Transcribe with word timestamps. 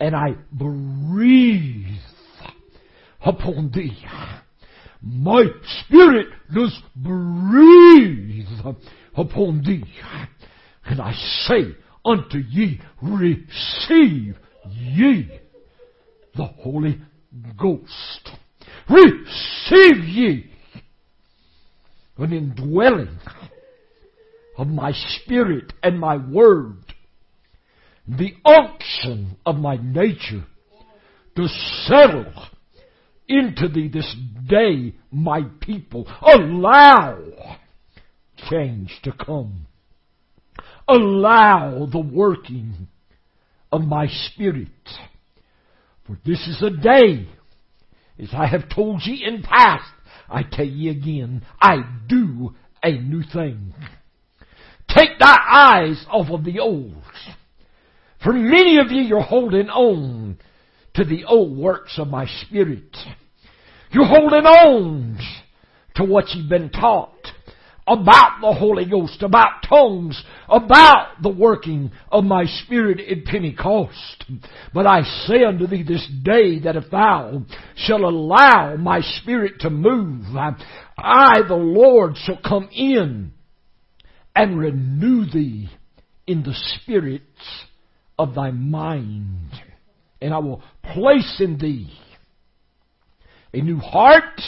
and 0.00 0.16
I 0.16 0.30
breathe 0.50 1.98
upon 3.24 3.70
thee. 3.72 3.96
My 5.02 5.44
spirit 5.84 6.26
does 6.54 6.76
breathe 6.96 8.46
upon 9.16 9.62
thee. 9.62 9.84
And 10.84 11.00
I 11.00 11.12
say 11.46 11.76
unto 12.04 12.38
ye, 12.38 12.80
receive 13.02 14.36
ye 14.68 15.40
the 16.34 16.44
Holy 16.44 17.00
Ghost. 17.58 18.30
Receive 18.88 20.04
ye 20.04 20.50
an 22.18 22.32
indwelling 22.32 23.18
of 24.58 24.66
my 24.66 24.92
spirit 24.92 25.72
and 25.82 25.98
my 25.98 26.16
word, 26.16 26.79
the 28.18 28.32
unction 28.44 29.36
of 29.46 29.56
my 29.56 29.76
nature 29.76 30.44
to 31.36 31.46
settle 31.86 32.32
into 33.28 33.68
thee 33.68 33.88
this 33.88 34.16
day, 34.48 34.94
my 35.12 35.42
people. 35.60 36.06
Allow 36.20 37.18
change 38.50 38.98
to 39.04 39.12
come. 39.12 39.66
Allow 40.88 41.86
the 41.90 42.00
working 42.00 42.88
of 43.70 43.82
my 43.82 44.08
spirit. 44.08 44.68
For 46.06 46.18
this 46.26 46.48
is 46.48 46.62
a 46.62 46.70
day, 46.70 47.28
as 48.18 48.30
I 48.32 48.46
have 48.46 48.68
told 48.74 49.02
ye 49.04 49.24
in 49.24 49.42
past, 49.42 49.92
I 50.28 50.42
tell 50.42 50.66
ye 50.66 50.88
again, 50.88 51.42
I 51.60 51.76
do 52.08 52.54
a 52.82 52.90
new 52.90 53.22
thing. 53.22 53.72
Take 54.88 55.20
thy 55.20 55.36
eyes 55.48 56.04
off 56.10 56.30
of 56.30 56.44
the 56.44 56.58
old. 56.58 56.96
For 58.22 58.32
many 58.32 58.78
of 58.78 58.90
you, 58.90 59.02
you're 59.02 59.20
holding 59.20 59.68
on 59.68 60.38
to 60.94 61.04
the 61.04 61.24
old 61.24 61.56
works 61.56 61.98
of 61.98 62.08
my 62.08 62.26
spirit. 62.26 62.96
You're 63.90 64.06
holding 64.06 64.44
on 64.44 65.18
to 65.96 66.04
what 66.04 66.26
you've 66.34 66.48
been 66.48 66.70
taught 66.70 67.14
about 67.86 68.40
the 68.40 68.52
Holy 68.52 68.84
Ghost, 68.84 69.22
about 69.22 69.62
tongues, 69.68 70.22
about 70.48 71.22
the 71.22 71.30
working 71.30 71.90
of 72.12 72.22
my 72.24 72.44
Spirit 72.44 73.00
in 73.00 73.24
Pentecost. 73.24 74.24
But 74.72 74.86
I 74.86 75.02
say 75.26 75.42
unto 75.42 75.66
thee 75.66 75.82
this 75.82 76.06
day 76.22 76.60
that 76.60 76.76
if 76.76 76.90
thou 76.90 77.42
shalt 77.74 78.02
allow 78.02 78.76
my 78.76 79.00
Spirit 79.00 79.60
to 79.60 79.70
move, 79.70 80.26
I, 80.36 81.42
the 81.48 81.54
Lord, 81.54 82.16
shall 82.16 82.38
come 82.44 82.68
in 82.70 83.32
and 84.36 84.58
renew 84.58 85.24
thee 85.28 85.70
in 86.26 86.44
the 86.44 86.54
spirits 86.54 87.24
of 88.20 88.34
thy 88.34 88.50
mind. 88.50 89.50
And 90.20 90.34
I 90.34 90.38
will 90.38 90.62
place 90.82 91.40
in 91.40 91.56
thee 91.56 91.90
a 93.54 93.62
new 93.62 93.78
heart, 93.78 94.40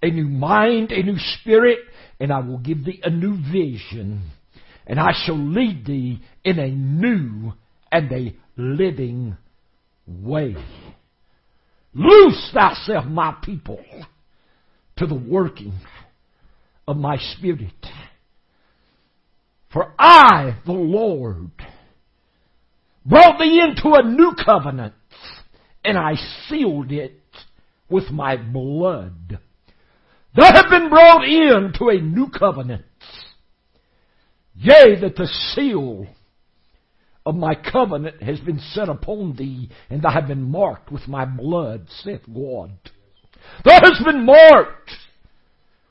a 0.00 0.08
new 0.08 0.28
mind, 0.28 0.92
a 0.92 1.02
new 1.02 1.18
spirit, 1.18 1.80
and 2.20 2.32
I 2.32 2.38
will 2.38 2.58
give 2.58 2.84
thee 2.84 3.00
a 3.02 3.10
new 3.10 3.36
vision, 3.52 4.30
and 4.86 5.00
I 5.00 5.10
shall 5.24 5.36
lead 5.36 5.84
thee 5.84 6.22
in 6.44 6.60
a 6.60 6.70
new 6.70 7.52
and 7.90 8.12
a 8.12 8.36
living 8.56 9.36
way. 10.06 10.54
Loose 11.92 12.50
thyself, 12.54 13.04
my 13.06 13.34
people, 13.42 13.84
to 14.96 15.06
the 15.06 15.14
working 15.14 15.74
of 16.86 16.96
my 16.96 17.16
spirit. 17.36 17.74
For 19.72 19.92
I, 19.98 20.56
the 20.64 20.72
Lord, 20.72 21.50
brought 23.04 23.38
thee 23.38 23.60
into 23.60 23.94
a 23.94 24.02
new 24.02 24.32
covenant, 24.44 24.94
and 25.84 25.98
I 25.98 26.14
sealed 26.48 26.92
it 26.92 27.20
with 27.88 28.10
my 28.10 28.36
blood. 28.36 29.38
Thou 30.36 30.52
have 30.52 30.70
been 30.70 30.88
brought 30.88 31.24
into 31.24 31.88
a 31.88 32.00
new 32.00 32.28
covenant. 32.28 32.84
Yea, 34.54 35.00
that 35.00 35.16
the 35.16 35.26
seal 35.54 36.06
of 37.26 37.34
my 37.34 37.54
covenant 37.54 38.22
has 38.22 38.38
been 38.40 38.60
set 38.72 38.88
upon 38.88 39.36
thee, 39.36 39.70
and 39.88 40.02
thou 40.02 40.10
have 40.10 40.28
been 40.28 40.42
marked 40.42 40.92
with 40.92 41.08
my 41.08 41.24
blood, 41.24 41.86
saith 42.02 42.22
God. 42.32 42.70
Thou 43.64 43.80
hast 43.80 44.04
been 44.04 44.24
marked 44.24 44.90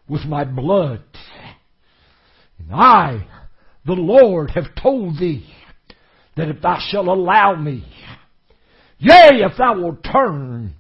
with 0.08 0.22
my 0.22 0.44
blood. 0.44 1.04
And 2.58 2.74
I, 2.74 3.28
the 3.86 3.94
Lord, 3.94 4.52
have 4.52 4.76
told 4.82 5.20
thee 5.20 5.48
that 6.36 6.50
if 6.50 6.62
thou 6.62 6.78
shalt 6.80 7.08
allow 7.08 7.56
me, 7.56 7.86
yea, 8.98 9.44
if 9.44 9.58
thou 9.58 9.80
wilt 9.80 10.04
turn 10.04 10.76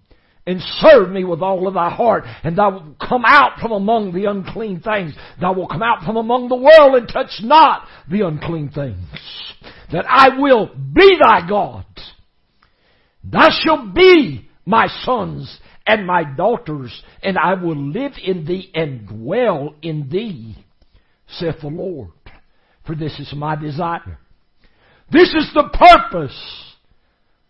and 0.50 0.62
serve 0.80 1.12
me 1.12 1.24
with 1.24 1.42
all 1.42 1.68
of 1.68 1.76
thy 1.76 1.92
heart, 1.92 2.24
and 2.44 2.58
thou 2.58 2.72
wilt 2.72 3.00
come 3.00 3.24
out 3.24 3.60
from 3.60 3.72
among 3.72 4.14
the 4.14 4.26
unclean 4.26 4.80
things. 4.80 5.14
Thou 5.40 5.54
wilt 5.54 5.70
come 5.70 5.84
out 5.84 6.04
from 6.04 6.18
among 6.18 6.50
the 6.50 6.56
world 6.56 6.96
and 6.96 7.08
touch 7.08 7.40
not 7.44 7.88
the 8.10 8.26
unclean 8.26 8.70
things. 8.70 8.98
That 9.92 10.06
I 10.10 10.40
will 10.40 10.68
be 10.68 11.20
thy 11.22 11.48
God. 11.48 11.86
Thou 13.24 13.50
shalt 13.62 13.94
be 13.94 14.50
my 14.66 14.88
sons 15.04 15.60
and 15.86 16.08
my 16.08 16.24
daughters, 16.24 17.00
and 17.22 17.38
I 17.38 17.56
will 17.56 17.78
live 17.78 18.14
in 18.24 18.46
thee 18.46 18.72
and 18.74 19.08
dwell 19.08 19.76
in 19.81 20.10
thee, 20.10 20.56
saith 21.28 21.62
the 21.62 21.68
Lord. 21.68 22.12
For 22.86 22.96
this 22.96 23.20
is 23.20 23.31
my 23.36 23.56
desire. 23.56 24.18
This 25.12 25.30
is 25.30 25.50
the 25.53 25.70
purpose 25.74 26.75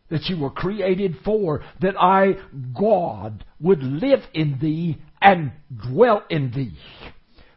that 0.10 0.26
you 0.26 0.40
were 0.40 0.50
created 0.50 1.18
for, 1.24 1.64
that 1.82 1.96
I, 2.00 2.34
God, 2.78 3.46
would 3.60 3.84
live 3.84 4.22
in 4.34 4.58
thee 4.60 4.98
and 5.22 5.52
dwell 5.92 6.24
in 6.30 6.52
thee. 6.52 6.78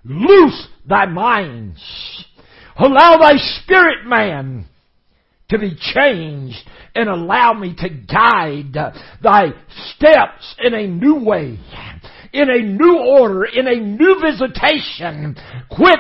Loose 0.04 0.68
thy 0.86 1.06
minds. 1.06 1.80
Allow 2.76 3.18
thy 3.18 3.36
spirit 3.36 4.06
man 4.06 4.66
to 5.48 5.58
be 5.58 5.76
changed 5.94 6.58
and 6.94 7.08
allow 7.08 7.52
me 7.52 7.74
to 7.78 7.88
guide 7.88 8.74
thy 9.22 9.44
steps 9.94 10.54
in 10.62 10.74
a 10.74 10.86
new 10.86 11.24
way, 11.24 11.58
in 12.32 12.50
a 12.50 12.62
new 12.62 12.98
order, 12.98 13.44
in 13.44 13.66
a 13.66 13.76
new 13.76 14.20
visitation. 14.20 15.36
Quit 15.70 15.98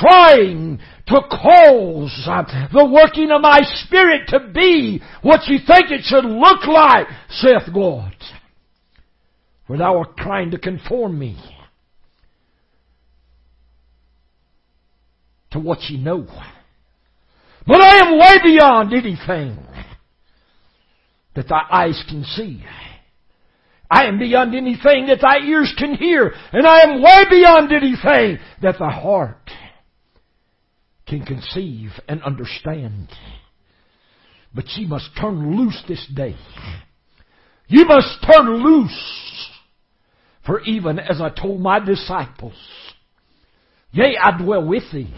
trying 0.00 0.78
to 1.06 1.20
cause 1.30 2.26
uh, 2.26 2.42
the 2.72 2.84
working 2.84 3.30
of 3.30 3.40
my 3.40 3.60
spirit 3.62 4.28
to 4.28 4.40
be 4.52 5.00
what 5.22 5.46
you 5.46 5.58
think 5.66 5.90
it 5.90 6.02
should 6.02 6.24
look 6.24 6.66
like, 6.66 7.06
saith 7.30 7.72
God. 7.72 8.14
For 9.66 9.76
thou 9.76 9.98
art 9.98 10.16
trying 10.16 10.52
to 10.52 10.58
conform 10.58 11.18
me 11.18 11.36
to 15.50 15.60
what 15.60 15.82
you 15.88 15.98
know. 15.98 16.26
But 17.66 17.80
I 17.80 18.06
am 18.06 18.18
way 18.18 18.42
beyond 18.42 18.92
anything 18.92 19.58
that 21.34 21.48
thy 21.48 21.62
eyes 21.70 22.02
can 22.08 22.24
see. 22.24 22.64
I 23.90 24.06
am 24.06 24.18
beyond 24.18 24.54
anything 24.54 25.06
that 25.06 25.20
thy 25.20 25.38
ears 25.46 25.72
can 25.78 25.94
hear, 25.94 26.32
and 26.52 26.66
I 26.66 26.80
am 26.80 27.02
way 27.02 27.24
beyond 27.30 27.72
anything 27.72 28.38
that 28.62 28.76
thy 28.78 28.90
heart 28.90 29.50
can 31.06 31.24
conceive 31.24 31.90
and 32.08 32.22
understand. 32.22 33.08
But 34.54 34.64
ye 34.76 34.86
must 34.86 35.10
turn 35.20 35.56
loose 35.56 35.82
this 35.86 36.06
day. 36.14 36.36
You 37.68 37.84
must 37.84 38.24
turn 38.30 38.64
loose. 38.64 39.50
For 40.44 40.60
even 40.60 40.98
as 40.98 41.20
I 41.20 41.30
told 41.30 41.60
my 41.60 41.80
disciples, 41.80 42.54
yea, 43.90 44.16
I 44.22 44.38
dwell 44.38 44.64
with 44.66 44.84
thee. 44.92 45.12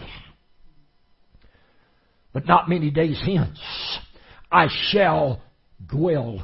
But 2.33 2.47
not 2.47 2.69
many 2.69 2.89
days 2.89 3.21
hence, 3.23 3.59
I 4.51 4.67
shall 4.91 5.41
dwell 5.85 6.43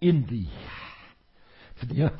in 0.00 0.26
thee. 0.28 0.50
The 1.88 2.10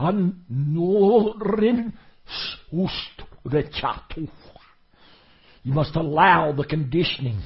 you 5.62 5.72
must 5.72 5.96
allow 5.96 6.52
the 6.52 6.64
conditioning. 6.64 7.40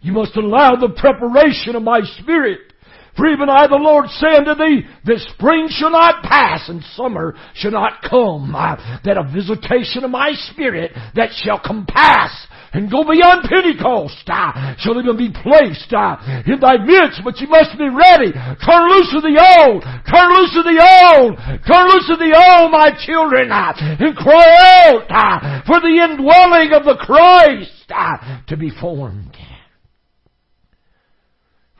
You 0.00 0.12
must 0.12 0.36
allow 0.36 0.76
the 0.76 0.94
preparation 0.96 1.76
of 1.76 1.82
my 1.82 2.00
spirit. 2.20 2.60
For 3.16 3.26
even 3.28 3.48
I, 3.48 3.66
the 3.66 3.74
Lord, 3.74 4.08
say 4.08 4.36
unto 4.36 4.54
thee, 4.54 4.82
that 5.04 5.18
spring 5.34 5.66
shall 5.68 5.90
not 5.90 6.22
pass 6.22 6.68
and 6.68 6.82
summer 6.96 7.34
shall 7.54 7.72
not 7.72 8.02
come, 8.08 8.54
uh, 8.54 8.76
that 9.04 9.18
a 9.18 9.30
visitation 9.32 10.04
of 10.04 10.10
my 10.10 10.32
spirit 10.52 10.92
that 11.14 11.30
shall 11.36 11.60
compass 11.60 12.46
and 12.72 12.90
go 12.90 13.02
beyond 13.02 13.48
Pentecost 13.48 14.22
uh, 14.28 14.76
shall 14.78 14.98
even 14.98 15.16
be 15.16 15.30
placed 15.30 15.92
uh, 15.92 16.16
in 16.46 16.60
thy 16.60 16.78
midst, 16.78 17.20
but 17.24 17.38
you 17.40 17.48
must 17.48 17.76
be 17.76 17.88
ready. 17.88 18.30
Turn 18.30 18.84
loose 18.90 19.12
of 19.16 19.22
the 19.22 19.38
old, 19.38 19.82
turn 19.82 20.28
loose 20.38 20.54
of 20.54 20.64
the 20.64 20.78
old, 20.78 21.34
turn 21.66 21.86
loose 21.90 22.10
of 22.10 22.18
the 22.18 22.30
old, 22.30 22.70
my 22.70 22.94
children, 23.04 23.50
uh, 23.50 23.74
and 23.74 24.16
cry 24.16 24.86
out 24.86 25.06
uh, 25.10 25.62
for 25.66 25.80
the 25.80 25.98
indwelling 25.98 26.72
of 26.72 26.84
the 26.84 26.96
Christ 27.00 27.90
uh, 27.90 28.42
to 28.46 28.56
be 28.56 28.70
formed. 28.70 29.36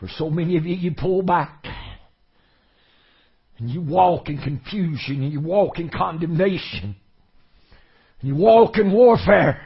For 0.01 0.09
so 0.17 0.31
many 0.31 0.57
of 0.57 0.65
you, 0.65 0.75
you 0.75 0.95
pull 0.97 1.23
back. 1.23 1.65
And 3.59 3.69
you 3.69 3.83
walk 3.83 4.31
in 4.31 4.39
confusion 4.39 5.23
and 5.23 5.31
you 5.31 5.41
walk 5.41 5.79
in 5.79 5.91
condemnation. 5.91 6.97
And 8.21 8.29
you 8.29 8.35
walk 8.35 8.79
in 8.79 8.91
warfare, 8.91 9.61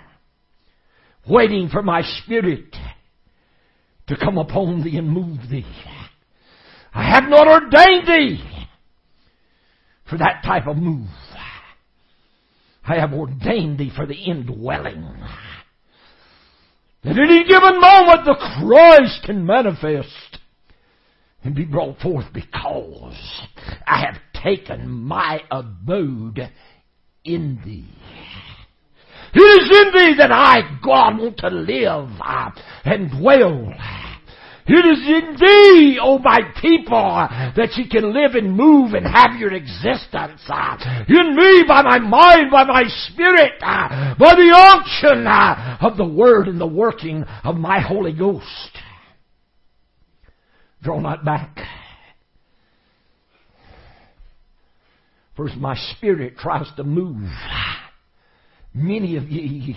waiting 1.28 1.68
for 1.68 1.82
my 1.82 2.02
spirit 2.22 2.74
to 4.06 4.16
come 4.16 4.38
upon 4.38 4.82
thee 4.84 4.98
and 4.98 5.08
move 5.08 5.38
thee. 5.50 5.66
I 6.92 7.10
have 7.10 7.24
not 7.28 7.48
ordained 7.48 8.06
thee 8.06 8.66
for 10.08 10.18
that 10.18 10.42
type 10.44 10.66
of 10.66 10.76
move. 10.76 11.08
I 12.86 12.96
have 12.96 13.12
ordained 13.12 13.78
thee 13.78 13.90
for 13.94 14.06
the 14.06 14.14
indwelling. 14.14 15.02
That 17.02 17.18
at 17.18 17.18
any 17.18 17.44
given 17.44 17.80
moment 17.80 18.24
the 18.24 18.36
Christ 18.58 19.24
can 19.24 19.44
manifest 19.46 20.38
and 21.42 21.54
be 21.54 21.64
brought 21.64 21.98
forth 21.98 22.26
because 22.32 23.16
I 23.86 24.00
have 24.06 24.16
taken 24.42 24.88
my 24.88 25.40
abode 25.50 26.50
in 27.24 27.60
thee. 27.64 27.88
It 29.34 29.40
is 29.40 29.68
in 29.68 29.92
thee 29.92 30.14
that 30.18 30.30
I, 30.30 30.78
God, 30.82 31.18
want 31.18 31.38
to 31.38 31.48
live 31.48 32.08
uh, 32.24 32.50
and 32.84 33.10
dwell. 33.10 33.72
It 34.66 34.86
is 34.86 35.06
in 35.06 35.36
thee, 35.38 35.98
O 36.00 36.14
oh 36.14 36.18
my 36.20 36.40
people, 36.62 37.28
that 37.56 37.74
you 37.76 37.86
can 37.90 38.14
live 38.14 38.34
and 38.34 38.56
move 38.56 38.94
and 38.94 39.04
have 39.06 39.38
your 39.38 39.52
existence. 39.52 40.40
Uh, 40.48 41.04
in 41.06 41.36
me, 41.36 41.64
by 41.68 41.82
my 41.82 41.98
mind, 41.98 42.50
by 42.50 42.64
my 42.64 42.84
spirit, 43.08 43.52
uh, 43.60 44.14
by 44.18 44.34
the 44.34 44.54
unction 44.56 45.26
of 45.86 45.98
the 45.98 46.06
Word 46.06 46.48
and 46.48 46.58
the 46.58 46.66
working 46.66 47.24
of 47.42 47.56
my 47.56 47.80
Holy 47.80 48.12
Ghost. 48.12 48.78
Draw 50.82 51.00
not 51.00 51.24
back. 51.24 51.58
First, 55.36 55.56
my 55.56 55.76
spirit 55.96 56.38
tries 56.38 56.70
to 56.76 56.84
move. 56.84 57.28
Many 58.74 59.16
of 59.16 59.30
you, 59.30 59.74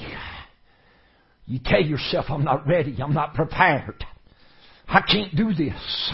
you 1.45 1.59
tell 1.63 1.81
yourself, 1.81 2.25
I'm 2.29 2.43
not 2.43 2.67
ready, 2.67 2.97
I'm 3.01 3.13
not 3.13 3.35
prepared. 3.35 4.03
I 4.87 5.01
can't 5.01 5.35
do 5.35 5.53
this. 5.53 6.11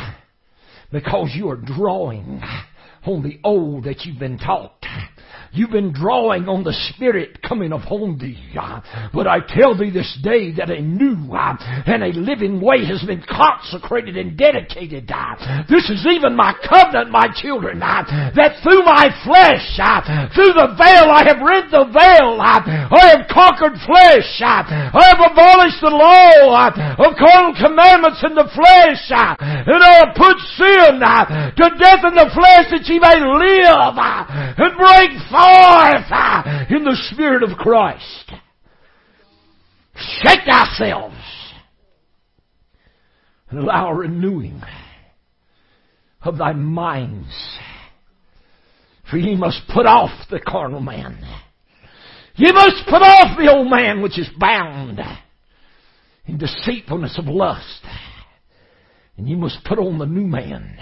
Because 0.92 1.32
you 1.34 1.50
are 1.50 1.56
drawing 1.56 2.42
on 3.06 3.24
the 3.24 3.40
old 3.44 3.86
that 3.86 4.06
you've 4.06 4.20
been 4.20 4.38
taught. 4.38 4.86
You've 5.54 5.70
been 5.70 5.94
drawing 5.94 6.50
on 6.50 6.64
the 6.64 6.74
Spirit 6.94 7.42
coming 7.42 7.72
upon 7.74 8.18
thee. 8.18 8.42
Uh, 8.58 8.82
but 9.14 9.28
I 9.28 9.38
tell 9.46 9.78
thee 9.78 9.94
this 9.94 10.10
day 10.24 10.50
that 10.58 10.70
a 10.70 10.82
new 10.82 11.30
uh, 11.30 11.58
and 11.86 12.02
a 12.02 12.10
living 12.10 12.58
way 12.58 12.86
has 12.90 13.06
been 13.06 13.22
consecrated 13.22 14.18
and 14.18 14.38
dedicated. 14.38 15.10
Uh. 15.14 15.64
This 15.70 15.90
is 15.94 16.06
even 16.10 16.34
my 16.34 16.58
covenant, 16.58 17.14
my 17.14 17.30
children, 17.38 17.80
that 17.80 18.66
through 18.66 18.82
my 18.82 19.14
flesh, 19.22 19.62
through 20.34 20.58
the 20.58 20.74
veil, 20.74 21.14
I 21.14 21.22
have 21.30 21.38
rent 21.38 21.70
the 21.70 21.86
veil. 21.86 22.42
I 22.42 23.14
have 23.14 23.30
conquered 23.30 23.78
flesh. 23.86 24.30
I 24.42 25.14
have 25.14 25.22
abolished 25.22 25.82
the 25.86 25.94
law 25.94 26.66
of 26.98 27.12
carnal 27.14 27.54
commandments 27.62 28.26
in 28.26 28.34
the 28.34 28.50
flesh. 28.50 29.06
And 29.14 29.82
I 29.82 30.02
have 30.02 30.18
put 30.18 30.38
sin 30.58 30.98
to 30.98 31.66
death 31.78 32.02
in 32.10 32.18
the 32.18 32.30
flesh 32.34 32.74
that 32.74 32.90
ye 32.90 32.98
may 32.98 33.22
live 33.22 33.98
and 34.58 34.74
break 34.78 35.12
forth 35.30 35.84
forth 36.04 36.72
in 36.72 36.84
the 36.84 36.98
Spirit 37.12 37.44
of 37.44 37.58
Christ. 37.58 38.32
Shake 39.96 40.48
ourselves 40.48 41.16
and 43.50 43.60
allow 43.60 43.90
a 43.90 43.96
renewing 43.96 44.62
of 46.22 46.38
thy 46.38 46.54
minds. 46.54 47.34
For 49.10 49.18
ye 49.18 49.36
must 49.36 49.62
put 49.74 49.86
off 49.86 50.12
the 50.32 50.40
carnal 50.40 50.80
man. 50.80 51.20
Ye 52.36 52.52
must 52.52 52.88
put 52.90 53.02
off 53.04 53.38
the 53.38 53.52
old 53.52 53.70
man 53.70 54.02
which 54.02 54.18
is 54.18 54.30
bound 54.40 55.00
in 56.26 56.38
deceitfulness 56.38 57.20
of 57.20 57.26
lust. 57.26 57.86
And 59.18 59.28
ye 59.28 59.36
must 59.36 59.64
put 59.66 59.78
on 59.78 60.00
the 60.00 60.06
new 60.06 60.26
man 60.26 60.78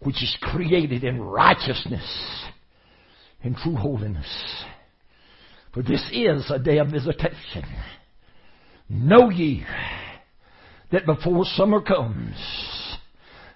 which 0.00 0.22
is 0.22 0.36
created 0.40 1.02
in 1.02 1.20
righteousness 1.20 2.04
in 3.42 3.54
true 3.54 3.76
holiness. 3.76 4.64
For 5.72 5.82
this 5.82 6.02
is 6.12 6.50
a 6.50 6.58
day 6.58 6.78
of 6.78 6.88
visitation. 6.88 7.64
Know 8.88 9.30
ye 9.30 9.64
that 10.90 11.06
before 11.06 11.44
summer 11.44 11.80
comes, 11.80 12.34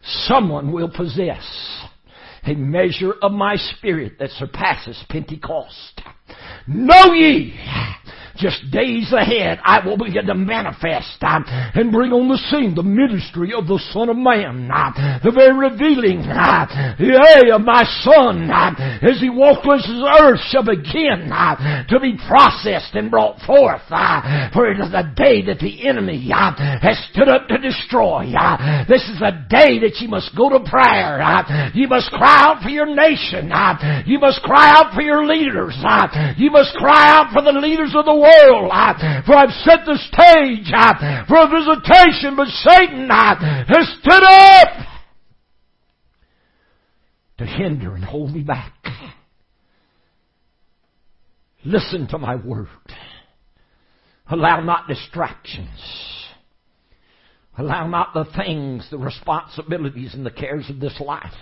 someone 0.03 0.73
will 0.73 0.91
possess 0.91 1.43
a 2.45 2.55
measure 2.55 3.13
of 3.23 3.33
my 3.33 3.57
spirit 3.57 4.19
that 4.19 4.31
surpasses 4.31 5.03
Pentecost. 5.09 6.03
Know 6.67 7.13
ye 7.15 7.59
just 8.37 8.71
days 8.71 9.13
ahead, 9.13 9.61
I 9.65 9.85
will 9.85 9.97
begin 9.97 10.27
to 10.27 10.35
manifest 10.35 11.19
uh, 11.23 11.41
and 11.75 11.93
bring 11.93 12.13
on 12.13 12.29
the 12.29 12.39
scene 12.51 12.75
the 12.75 12.83
ministry 12.83 13.53
of 13.53 13.67
the 13.67 13.81
Son 13.93 14.09
of 14.09 14.17
Man, 14.17 14.71
uh, 14.73 15.21
the 15.23 15.31
very 15.31 15.53
revealing, 15.53 16.21
uh, 16.27 16.97
yea, 16.99 17.51
of 17.53 17.63
my 17.63 17.85
Son, 18.03 18.51
uh, 18.51 18.75
as 19.03 19.21
He 19.21 19.31
walks 19.31 19.67
this 19.67 19.89
earth 20.21 20.41
shall 20.51 20.65
begin 20.65 21.31
uh, 21.33 21.85
to 21.89 22.01
be 22.01 22.17
processed 22.29 22.95
and 22.95 23.11
brought 23.11 23.39
forth. 23.47 23.83
Uh, 23.91 24.51
for 24.53 24.71
it 24.71 24.81
is 24.81 24.91
the 24.91 25.07
day 25.15 25.43
that 25.47 25.59
the 25.61 25.87
enemy 25.87 26.29
has 26.29 26.99
stood 27.13 27.29
up 27.29 27.49
to 27.49 27.59
destroy. 27.59 28.27
This 28.89 29.03
is 29.09 29.19
the 29.21 29.45
day 29.49 29.79
that 29.81 29.99
you 30.01 30.09
must 30.09 30.35
go 30.37 30.49
to 30.49 30.61
prayer. 30.65 31.21
You 31.75 31.89
must 31.89 32.11
cry 32.11 32.49
out 32.49 32.63
for 32.63 32.71
your 32.71 32.87
nation. 32.87 33.53
You 34.07 34.19
must 34.19 34.43
cry 34.43 34.71
out 34.73 34.95
for 34.95 35.03
your 35.03 35.27
leaders. 35.27 35.77
You 36.37 36.51
must 36.51 36.75
cry 36.77 37.09
out 37.13 37.33
for 37.33 37.43
the 37.43 37.53
leaders 37.53 37.95
of 37.95 38.05
the 38.05 38.15
world. 38.23 38.71
Uh, 38.73 39.23
for 39.27 39.35
I've 39.35 39.51
set 39.65 39.81
the 39.85 39.99
stage 39.99 40.71
uh, 40.73 41.27
for 41.27 41.37
a 41.37 41.49
visitation, 41.49 42.37
but 42.37 42.47
Satan 42.49 43.11
uh, 43.11 43.65
has 43.69 43.89
stood 44.01 44.23
up 44.23 44.87
to 47.39 47.47
hinder 47.47 47.95
and 47.95 48.05
hold 48.05 48.33
me 48.33 48.43
back. 48.43 48.73
Listen 51.65 52.09
to 52.09 52.19
my 52.19 52.37
word. 52.37 52.69
Allow 54.29 54.61
not 54.63 54.89
distractions. 54.89 55.69
Allow 57.59 57.87
not 57.89 58.15
the 58.15 58.25
things, 58.37 58.89
the 58.91 58.99
responsibilities, 58.99 60.15
and 60.15 60.25
the 60.25 60.31
cares 60.31 60.71
of 60.71 60.81
this 60.81 60.99
life 61.01 61.35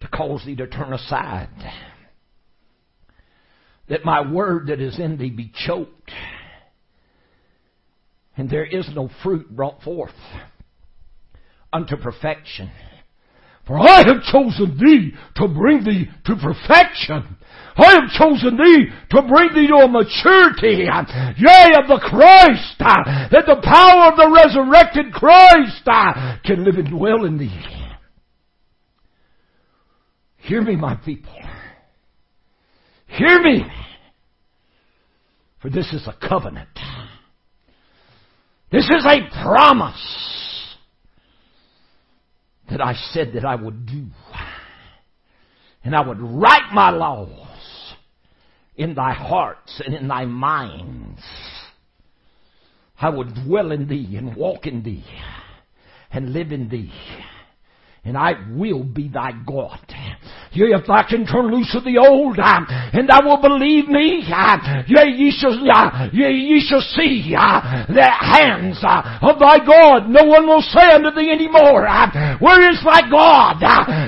to 0.00 0.08
cause 0.08 0.42
thee 0.44 0.56
to 0.56 0.66
turn 0.66 0.92
aside 0.92 1.48
that 3.88 4.04
my 4.04 4.20
word 4.30 4.66
that 4.68 4.80
is 4.80 4.98
in 4.98 5.16
thee 5.16 5.30
be 5.30 5.52
choked, 5.66 6.10
and 8.36 8.50
there 8.50 8.66
is 8.66 8.88
no 8.94 9.08
fruit 9.22 9.54
brought 9.54 9.82
forth 9.82 10.14
unto 11.72 11.96
perfection. 11.96 12.70
For 13.66 13.78
I 13.78 14.04
have 14.06 14.22
chosen 14.30 14.78
thee 14.78 15.12
to 15.36 15.48
bring 15.48 15.82
thee 15.82 16.08
to 16.26 16.36
perfection. 16.36 17.36
I 17.76 17.90
have 18.00 18.10
chosen 18.16 18.56
thee 18.56 18.86
to 19.10 19.22
bring 19.22 19.52
thee 19.54 19.66
to 19.66 19.74
a 19.74 19.88
maturity, 19.88 20.84
yea, 20.84 21.74
of 21.76 21.88
the 21.88 22.00
Christ, 22.00 22.78
that 22.78 23.44
the 23.46 23.60
power 23.62 24.10
of 24.10 24.16
the 24.16 24.30
resurrected 24.32 25.12
Christ 25.12 25.84
can 26.44 26.64
live 26.64 26.76
and 26.76 26.88
dwell 26.88 27.24
in 27.24 27.38
thee. 27.38 27.60
Hear 30.36 30.62
me, 30.62 30.76
my 30.76 30.94
people. 30.94 31.34
Hear 33.06 33.42
me. 33.42 33.64
For 35.60 35.70
this 35.70 35.92
is 35.92 36.06
a 36.06 36.28
covenant. 36.28 36.68
This 38.70 38.84
is 38.84 39.06
a 39.06 39.42
promise 39.42 40.76
that 42.70 42.80
I 42.80 42.94
said 43.12 43.32
that 43.34 43.44
I 43.44 43.54
would 43.54 43.86
do. 43.86 44.06
And 45.84 45.94
I 45.94 46.06
would 46.06 46.20
write 46.20 46.72
my 46.72 46.90
laws 46.90 47.94
in 48.74 48.94
thy 48.94 49.12
hearts 49.12 49.80
and 49.84 49.94
in 49.94 50.08
thy 50.08 50.24
minds. 50.24 51.22
I 53.00 53.08
would 53.08 53.34
dwell 53.46 53.72
in 53.72 53.88
thee 53.88 54.16
and 54.16 54.36
walk 54.36 54.66
in 54.66 54.82
thee 54.82 55.04
and 56.10 56.32
live 56.32 56.50
in 56.50 56.68
thee 56.68 56.92
and 58.06 58.16
I 58.16 58.34
will 58.50 58.84
be 58.84 59.08
thy 59.08 59.32
God. 59.32 59.84
If 60.56 60.86
thou 60.86 61.02
can 61.08 61.26
turn 61.26 61.52
loose 61.52 61.74
of 61.74 61.84
the 61.84 61.98
old, 61.98 62.38
uh, 62.38 62.60
and 62.92 63.08
thou 63.08 63.22
will 63.24 63.40
believe 63.40 63.88
me, 63.88 64.24
uh, 64.32 64.82
yea, 64.86 65.12
ye 65.12 65.30
shall, 65.30 65.52
uh, 65.52 66.08
yea, 66.12 66.32
ye 66.32 66.60
shall 66.64 66.80
see 66.80 67.30
the 67.32 68.08
hands 68.08 68.80
of 68.82 69.38
thy 69.38 69.58
God. 69.64 70.08
No 70.08 70.24
one 70.24 70.46
will 70.46 70.62
say 70.62 70.88
unto 70.92 71.10
thee 71.12 71.30
any 71.30 71.48
more, 71.48 71.84
Where 72.40 72.70
is 72.70 72.80
thy 72.84 73.08
God? 73.08 73.60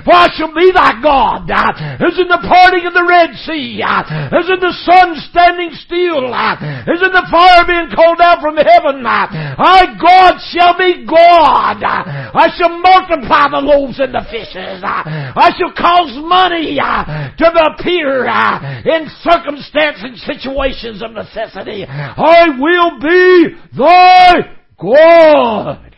For 0.04 0.14
I 0.14 0.28
shall 0.36 0.54
be 0.54 0.70
thy 0.72 1.00
God. 1.02 1.50
As 1.50 2.16
in 2.18 2.28
the 2.28 2.40
parting 2.46 2.86
of 2.86 2.94
the 2.94 3.04
Red 3.04 3.34
Sea, 3.44 3.82
as 3.84 4.46
in 4.48 4.60
the 4.60 4.74
sun 4.84 5.16
standing 5.30 5.70
still, 5.84 6.32
as 6.34 7.00
in 7.02 7.12
the 7.12 7.26
fire 7.30 7.64
being 7.66 7.90
called 7.94 8.18
down 8.18 8.40
from 8.40 8.56
heaven, 8.56 9.04
I, 9.04 9.94
God, 10.00 10.38
shall 10.52 10.76
be 10.76 11.04
God. 11.04 11.80
I 11.82 12.48
shall 12.56 12.78
multiply 12.78 13.48
the 13.50 13.60
loaves 13.62 13.98
and 14.00 14.14
the 14.14 14.24
fishes. 14.30 14.80
I 14.84 15.50
shall 15.56 15.72
cause 15.74 16.12
money 16.38 16.78
uh, 16.80 17.30
to 17.36 17.72
appear 17.72 18.26
uh, 18.26 18.82
in 18.84 19.08
circumstances 19.22 20.04
and 20.04 20.18
situations 20.18 21.02
of 21.02 21.12
necessity. 21.12 21.84
I 21.88 22.48
will 22.58 23.00
be 23.00 23.56
thy 23.76 24.56
God. 24.80 25.94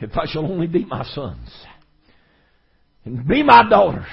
If 0.00 0.16
I 0.16 0.26
shall 0.26 0.46
only 0.46 0.66
be 0.66 0.84
my 0.84 1.04
sons 1.04 1.48
and 3.04 3.26
be 3.26 3.42
my 3.42 3.68
daughters 3.68 4.06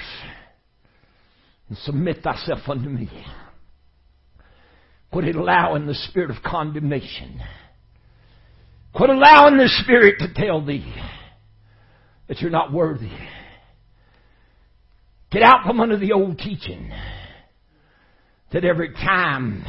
and 1.68 1.78
submit 1.78 2.22
thyself 2.22 2.60
unto 2.68 2.88
me. 2.88 3.08
Quit 5.12 5.34
allowing 5.34 5.86
the 5.86 5.94
spirit 5.94 6.30
of 6.30 6.42
condemnation. 6.44 7.40
Quit 8.94 9.10
allowing 9.10 9.56
the 9.56 9.68
spirit 9.82 10.16
to 10.20 10.32
tell 10.34 10.64
thee 10.64 10.94
that 12.28 12.40
you're 12.40 12.50
not 12.50 12.72
worthy. 12.72 13.10
Get 15.30 15.42
out 15.42 15.64
from 15.64 15.80
under 15.80 15.96
the 15.96 16.12
old 16.12 16.38
teaching 16.38 16.90
that 18.52 18.64
every 18.64 18.92
time 18.94 19.64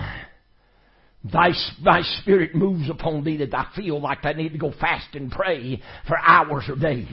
thy, 1.24 1.52
thy 1.84 2.02
spirit 2.22 2.56
moves 2.56 2.90
upon 2.90 3.24
thee 3.24 3.38
that 3.38 3.54
I 3.54 3.68
feel 3.76 4.02
like 4.02 4.26
I 4.26 4.34
need 4.34 4.54
to 4.54 4.58
go 4.58 4.74
fast 4.80 5.14
and 5.14 5.32
pray 5.32 5.82
for 6.08 6.18
hours 6.18 6.64
or 6.68 6.76
days. 6.76 7.08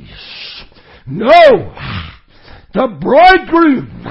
No! 1.07 1.75
The 2.73 2.99
bridegroom 3.00 4.05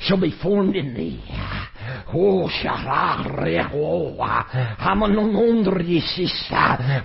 shall 0.00 0.20
be 0.20 0.34
formed 0.42 0.76
in 0.76 0.94
thee. 0.94 1.22
Oh, 2.12 2.48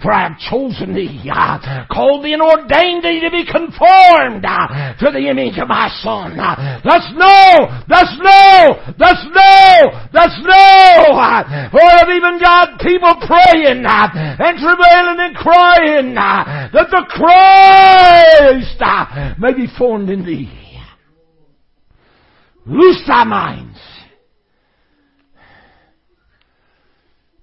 for 0.01 0.11
I 0.11 0.29
have 0.29 0.39
chosen 0.39 0.93
thee, 0.93 1.29
uh, 1.31 1.85
called 1.91 2.25
thee 2.25 2.33
and 2.33 2.41
ordained 2.41 3.03
thee 3.03 3.21
to 3.21 3.31
be 3.31 3.45
conformed 3.45 4.45
uh, 4.45 4.93
to 4.99 5.11
the 5.11 5.27
image 5.29 5.57
of 5.59 5.67
my 5.67 5.89
Son. 6.01 6.39
Uh, 6.39 6.81
that's 6.83 7.09
no, 7.13 7.67
that's 7.87 8.17
no, 8.17 8.93
that's 8.97 9.25
no, 9.29 10.07
that's 10.11 10.37
no. 10.41 11.13
For 11.71 11.83
I've 11.83 12.09
even 12.09 12.39
got 12.39 12.79
people 12.79 13.15
praying 13.27 13.85
and 13.85 14.59
travailing 14.59 15.19
and 15.19 15.35
crying 15.35 16.15
that 16.15 16.87
the 16.91 17.05
Christ 17.09 18.81
may 19.39 19.53
be 19.53 19.67
formed 19.77 20.09
in 20.09 20.25
thee. 20.25 20.49
Loose 22.65 23.03
thy 23.07 23.23
minds. 23.23 23.77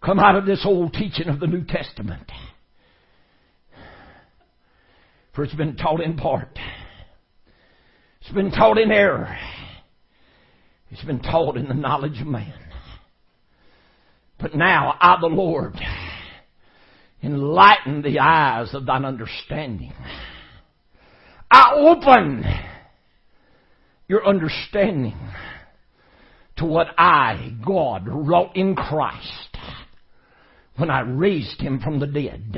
Come 0.04 0.18
out 0.18 0.36
of 0.36 0.46
this 0.46 0.62
old 0.64 0.92
teaching 0.92 1.28
of 1.28 1.40
the 1.40 1.46
New 1.46 1.64
Testament. 1.64 2.30
For 5.34 5.44
it's 5.44 5.54
been 5.54 5.76
taught 5.76 6.00
in 6.00 6.16
part. 6.16 6.58
It's 8.20 8.32
been 8.32 8.50
taught 8.50 8.78
in 8.78 8.90
error. 8.90 9.36
It's 10.90 11.04
been 11.04 11.22
taught 11.22 11.56
in 11.56 11.68
the 11.68 11.74
knowledge 11.74 12.20
of 12.20 12.26
man. 12.26 12.52
But 14.38 14.54
now 14.54 14.96
I, 15.00 15.16
the 15.20 15.28
Lord, 15.28 15.74
enlighten 17.22 18.02
the 18.02 18.18
eyes 18.18 18.74
of 18.74 18.84
thine 18.84 19.04
understanding. 19.04 19.92
I 21.50 21.74
open 21.76 22.44
your 24.08 24.26
understanding 24.26 25.16
to 26.56 26.64
what 26.64 26.88
I, 26.98 27.56
God, 27.64 28.06
wrought 28.06 28.56
in 28.56 28.74
Christ 28.74 29.51
when 30.76 30.90
I 30.90 31.00
raised 31.00 31.60
him 31.60 31.80
from 31.80 32.00
the 32.00 32.06
dead. 32.06 32.54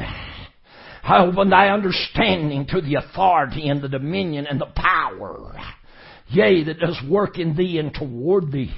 I 1.03 1.19
opened 1.23 1.53
thy 1.53 1.69
understanding 1.69 2.67
to 2.71 2.81
the 2.81 2.95
authority 2.95 3.69
and 3.69 3.83
the 3.83 3.89
dominion 3.89 4.47
and 4.47 4.61
the 4.61 4.73
power, 4.75 5.55
yea, 6.29 6.65
that 6.65 6.81
does 6.81 6.99
work 7.09 7.39
in 7.39 7.57
thee 7.57 7.79
and 7.79 7.93
toward 7.93 8.51
thee. 8.51 8.75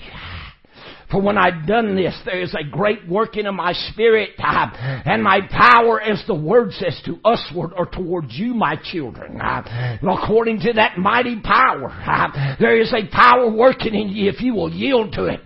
For 1.11 1.23
when 1.23 1.39
I've 1.39 1.67
done 1.69 1.95
this, 1.95 2.19
there 2.25 2.41
is 2.41 2.53
a 2.55 2.65
great 2.69 3.09
working 3.09 3.47
of 3.47 3.55
my 3.55 3.73
spirit, 3.73 4.31
uh, 4.39 4.67
and 5.05 5.23
my 5.23 5.41
power, 5.49 6.01
as 6.01 6.23
the 6.27 6.35
word 6.35 6.73
says, 6.73 7.01
to 7.05 7.19
usward 7.25 7.73
or 7.77 7.87
towards 7.87 8.35
you, 8.37 8.55
my 8.55 8.75
children. 8.91 9.41
Uh, 9.41 9.99
according 10.03 10.59
to 10.61 10.73
that 10.75 10.99
mighty 10.99 11.41
power, 11.41 11.91
uh, 11.91 12.57
there 12.59 12.81
is 12.81 12.93
a 12.93 13.07
power 13.15 13.49
working 13.49 13.95
in 13.95 14.09
you 14.09 14.29
if 14.29 14.41
you 14.41 14.53
will 14.55 14.73
yield 14.73 15.13
to 15.13 15.27
it. 15.27 15.41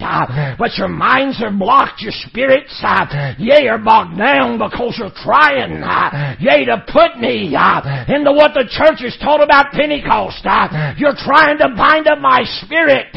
But 0.59 0.79
your 0.79 0.89
minds 0.89 1.43
are 1.43 1.53
blocked, 1.53 2.01
your 2.01 2.13
spirits, 2.13 2.73
yea, 3.39 3.69
are 3.69 3.79
bogged 3.79 4.17
down 4.17 4.57
because 4.57 4.97
you're 4.99 5.13
trying, 5.23 5.83
yea, 6.41 6.65
to 6.65 6.85
put 6.89 7.21
me 7.21 7.53
into 8.09 8.33
what 8.33 8.55
the 8.55 8.65
church 8.65 9.05
has 9.05 9.17
taught 9.21 9.43
about 9.43 9.73
Pentecost. 9.73 10.41
You're 10.97 11.19
trying 11.21 11.59
to 11.59 11.69
bind 11.77 12.09
up 12.09 12.19
my 12.19 12.45
spirit 12.65 13.13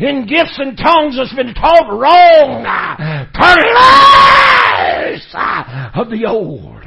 in 0.00 0.26
gifts 0.26 0.58
and 0.58 0.76
tongues 0.76 1.16
that's 1.16 1.34
been 1.34 1.54
taught 1.54 1.75
wrong. 1.88 2.64
Turn 3.34 3.58
loose 5.16 5.34
of 5.94 6.10
the 6.10 6.26
old. 6.26 6.82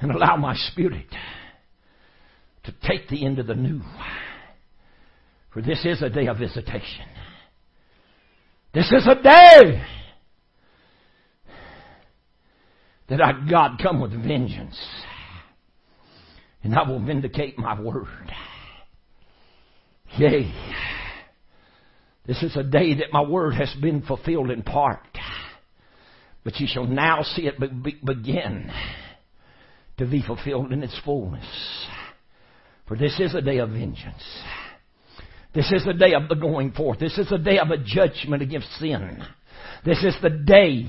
And 0.00 0.10
allow 0.10 0.36
my 0.36 0.54
spirit 0.54 1.06
to 2.64 2.74
take 2.86 3.08
thee 3.08 3.24
into 3.24 3.42
the 3.42 3.54
new. 3.54 3.80
For 5.52 5.62
this 5.62 5.84
is 5.84 6.02
a 6.02 6.10
day 6.10 6.26
of 6.26 6.38
visitation. 6.38 7.06
This 8.74 8.92
is 8.92 9.06
a 9.06 9.14
day 9.14 9.82
that 13.08 13.22
I, 13.22 13.32
God, 13.48 13.78
come 13.82 14.00
with 14.00 14.12
vengeance. 14.12 14.78
And 16.62 16.74
I 16.74 16.86
will 16.86 17.02
vindicate 17.02 17.58
my 17.58 17.80
word. 17.80 18.32
Yea. 20.18 20.52
This 22.26 22.42
is 22.42 22.56
a 22.56 22.64
day 22.64 22.94
that 22.94 23.12
my 23.12 23.22
word 23.22 23.54
has 23.54 23.72
been 23.80 24.02
fulfilled 24.02 24.50
in 24.50 24.62
part. 24.62 25.06
But 26.44 26.58
you 26.60 26.66
shall 26.68 26.86
now 26.86 27.22
see 27.22 27.46
it 27.46 27.58
be- 27.58 27.98
begin 28.04 28.70
to 29.98 30.06
be 30.06 30.22
fulfilled 30.22 30.72
in 30.72 30.82
its 30.82 30.98
fullness. 31.04 31.44
For 32.86 32.96
this 32.96 33.18
is 33.18 33.34
a 33.34 33.40
day 33.40 33.58
of 33.58 33.70
vengeance. 33.70 34.24
This 35.54 35.72
is 35.72 35.84
the 35.84 35.94
day 35.94 36.14
of 36.14 36.28
the 36.28 36.34
going 36.34 36.72
forth. 36.72 36.98
This 36.98 37.16
is 37.16 37.28
the 37.28 37.38
day 37.38 37.58
of 37.58 37.70
a 37.70 37.78
judgment 37.78 38.42
against 38.42 38.70
sin. 38.74 39.24
This 39.84 40.02
is 40.04 40.14
the 40.22 40.30
day 40.30 40.86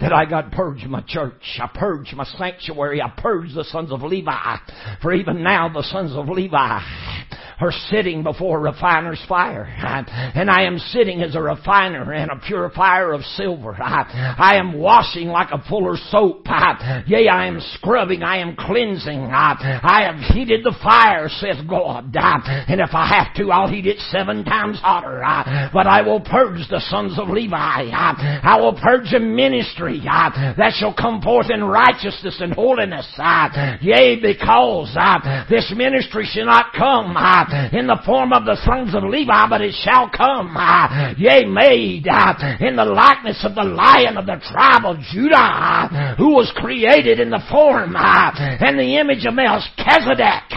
that 0.00 0.12
I 0.12 0.24
got 0.24 0.52
purged 0.52 0.86
my 0.86 1.02
church. 1.06 1.60
I 1.60 1.68
purged 1.72 2.14
my 2.14 2.24
sanctuary. 2.24 3.00
I 3.00 3.12
purged 3.16 3.54
the 3.54 3.64
sons 3.64 3.90
of 3.90 4.02
Levi. 4.02 4.56
For 5.00 5.14
even 5.14 5.42
now 5.42 5.68
the 5.68 5.82
sons 5.84 6.12
of 6.14 6.28
Levi 6.28 6.80
are 7.60 7.72
sitting 7.90 8.22
before 8.22 8.58
a 8.58 8.72
refiner's 8.72 9.22
fire. 9.28 9.64
And 10.34 10.50
I 10.50 10.62
am 10.62 10.78
sitting 10.78 11.22
as 11.22 11.34
a 11.34 11.40
refiner 11.42 12.12
and 12.12 12.30
a 12.30 12.36
purifier 12.46 13.12
of 13.12 13.22
silver. 13.22 13.76
I 13.80 14.56
am 14.56 14.74
washing 14.74 15.28
like 15.28 15.48
a 15.52 15.62
fuller's 15.68 16.02
soap. 16.10 16.46
Yea, 17.06 17.28
I 17.28 17.46
am 17.46 17.60
scrubbing. 17.74 18.22
I 18.22 18.38
am 18.38 18.56
cleansing. 18.56 19.20
I 19.30 20.10
have 20.10 20.34
heated 20.34 20.64
the 20.64 20.74
fire, 20.82 21.28
says 21.28 21.56
God. 21.68 22.12
And 22.14 22.80
if 22.80 22.90
I 22.92 23.06
have 23.06 23.34
to, 23.36 23.50
I'll 23.50 23.68
heat 23.68 23.86
it 23.86 23.98
seven 24.10 24.44
times 24.44 24.78
hotter. 24.80 25.20
But 25.72 25.86
I 25.86 26.02
will 26.02 26.20
purge 26.20 26.68
the 26.68 26.80
sons 26.88 27.18
of 27.18 27.28
Levi. 27.28 27.54
I 27.54 28.56
will 28.60 28.78
purge 28.80 29.12
a 29.12 29.20
ministry 29.20 30.00
that 30.04 30.72
shall 30.76 30.94
come 30.94 31.22
forth 31.22 31.50
in 31.50 31.62
righteousness 31.64 32.40
and 32.40 32.52
holiness. 32.52 33.06
Yea, 33.80 34.20
because 34.20 34.96
this 35.48 35.72
ministry 35.76 36.28
shall 36.30 36.46
not 36.46 36.72
come 36.76 37.14
in 37.72 37.86
the 37.86 38.00
form 38.04 38.32
of 38.32 38.44
the 38.44 38.56
sons 38.64 38.94
of 38.94 39.04
Levi, 39.04 39.48
but 39.48 39.60
it 39.60 39.74
shall 39.82 40.08
come, 40.08 40.56
uh, 40.56 41.14
yea, 41.16 41.44
made 41.44 42.06
uh, 42.08 42.34
in 42.60 42.76
the 42.76 42.84
likeness 42.84 43.44
of 43.44 43.54
the 43.54 43.64
lion 43.64 44.16
of 44.16 44.26
the 44.26 44.40
tribe 44.50 44.84
of 44.84 44.98
Judah, 45.12 45.36
uh, 45.36 46.14
who 46.16 46.34
was 46.34 46.52
created 46.56 47.20
in 47.20 47.30
the 47.30 47.42
form 47.50 47.94
and 47.96 48.78
the 48.78 48.96
image 48.96 49.24
of 49.26 49.34
Melchizedek. 49.34 50.50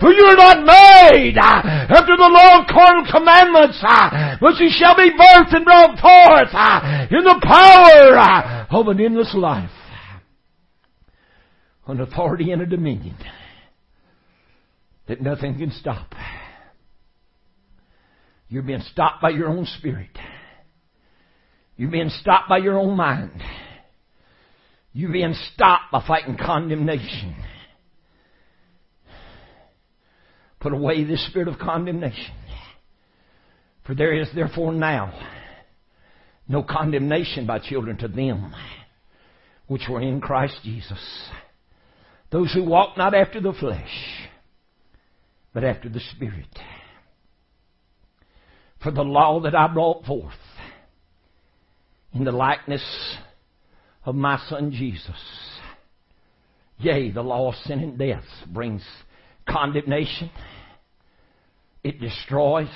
For 0.00 0.12
you 0.12 0.24
are 0.26 0.36
not 0.36 0.64
made 0.64 1.36
after 1.38 2.16
the 2.16 2.30
law 2.30 2.60
of 2.60 2.66
carnal 2.68 3.06
commandments, 3.10 3.78
but 4.40 4.58
you 4.60 4.70
shall 4.70 4.96
be 4.96 5.10
birthed 5.10 5.54
and 5.54 5.64
brought 5.64 5.98
forth 5.98 6.52
in 7.10 7.24
the 7.24 7.38
power 7.42 8.66
of 8.70 8.88
an 8.88 9.00
endless 9.00 9.34
life, 9.34 9.70
an 11.86 12.00
authority 12.00 12.52
and 12.52 12.62
a 12.62 12.66
dominion 12.66 13.16
that 15.08 15.20
nothing 15.20 15.58
can 15.58 15.72
stop. 15.72 16.14
You're 18.48 18.62
being 18.62 18.82
stopped 18.92 19.20
by 19.20 19.30
your 19.30 19.48
own 19.48 19.66
spirit. 19.78 20.10
You're 21.76 21.90
being 21.90 22.10
stopped 22.10 22.48
by 22.48 22.58
your 22.58 22.78
own 22.78 22.96
mind. 22.96 23.42
You're 24.92 25.12
being 25.12 25.34
stopped 25.54 25.92
by 25.92 26.04
fighting 26.06 26.36
condemnation. 26.36 27.36
Put 30.60 30.72
away 30.72 31.04
this 31.04 31.24
spirit 31.28 31.48
of 31.48 31.58
condemnation. 31.58 32.34
For 33.86 33.94
there 33.94 34.12
is 34.12 34.28
therefore 34.34 34.72
now 34.72 35.18
no 36.48 36.62
condemnation 36.62 37.46
by 37.46 37.58
children 37.58 37.96
to 37.98 38.08
them 38.08 38.54
which 39.66 39.82
were 39.88 40.00
in 40.00 40.20
Christ 40.20 40.56
Jesus. 40.64 40.98
Those 42.30 42.52
who 42.52 42.64
walk 42.64 42.98
not 42.98 43.14
after 43.14 43.40
the 43.40 43.52
flesh, 43.52 44.28
but 45.58 45.66
after 45.66 45.88
the 45.88 45.98
Spirit. 46.14 46.56
For 48.80 48.92
the 48.92 49.02
law 49.02 49.40
that 49.40 49.56
I 49.56 49.66
brought 49.66 50.04
forth 50.04 50.30
in 52.14 52.22
the 52.22 52.30
likeness 52.30 53.16
of 54.04 54.14
my 54.14 54.38
Son 54.48 54.70
Jesus, 54.70 55.20
yea, 56.78 57.10
the 57.10 57.22
law 57.22 57.48
of 57.48 57.56
sin 57.64 57.80
and 57.80 57.98
death 57.98 58.22
brings 58.46 58.84
condemnation. 59.48 60.30
It 61.82 62.00
destroys. 62.00 62.68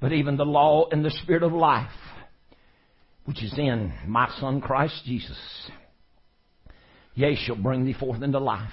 But 0.00 0.12
even 0.12 0.36
the 0.36 0.44
law 0.44 0.88
and 0.90 1.04
the 1.04 1.12
Spirit 1.22 1.44
of 1.44 1.52
life 1.52 1.86
which 3.26 3.44
is 3.44 3.56
in 3.56 3.92
my 4.08 4.28
Son 4.40 4.60
Christ 4.60 5.02
Jesus, 5.04 5.38
yea, 7.14 7.36
shall 7.36 7.54
bring 7.54 7.84
thee 7.84 7.94
forth 7.94 8.22
into 8.22 8.40
life. 8.40 8.72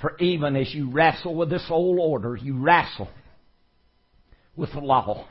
For 0.00 0.16
even 0.18 0.56
as 0.56 0.74
you 0.74 0.90
wrestle 0.90 1.34
with 1.34 1.50
this 1.50 1.66
old 1.68 1.98
order, 1.98 2.36
you 2.36 2.58
wrestle 2.58 3.08
with 4.56 4.72
the 4.72 4.80
law. 4.80 5.26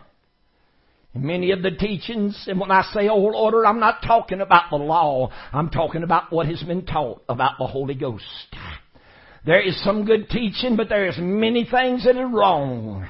And 1.13 1.23
many 1.23 1.51
of 1.51 1.63
the 1.63 1.71
teachings, 1.71 2.45
and 2.47 2.59
when 2.59 2.69
I 2.69 2.83
say 2.93 3.09
old 3.09 3.33
order, 3.35 3.65
I'm 3.65 3.79
not 3.79 4.03
talking 4.05 4.41
about 4.41 4.69
the 4.69 4.77
law. 4.77 5.31
I'm 5.51 5.69
talking 5.69 6.03
about 6.03 6.31
what 6.31 6.45
has 6.45 6.61
been 6.61 6.85
taught 6.85 7.23
about 7.27 7.57
the 7.57 7.65
Holy 7.65 7.95
Ghost. 7.95 8.25
There 9.45 9.61
is 9.61 9.81
some 9.83 10.05
good 10.05 10.29
teaching, 10.29 10.75
but 10.75 10.89
there 10.89 11.07
is 11.07 11.17
many 11.17 11.65
things 11.65 12.03
that 12.03 12.17
are 12.17 12.27
wrong 12.27 13.09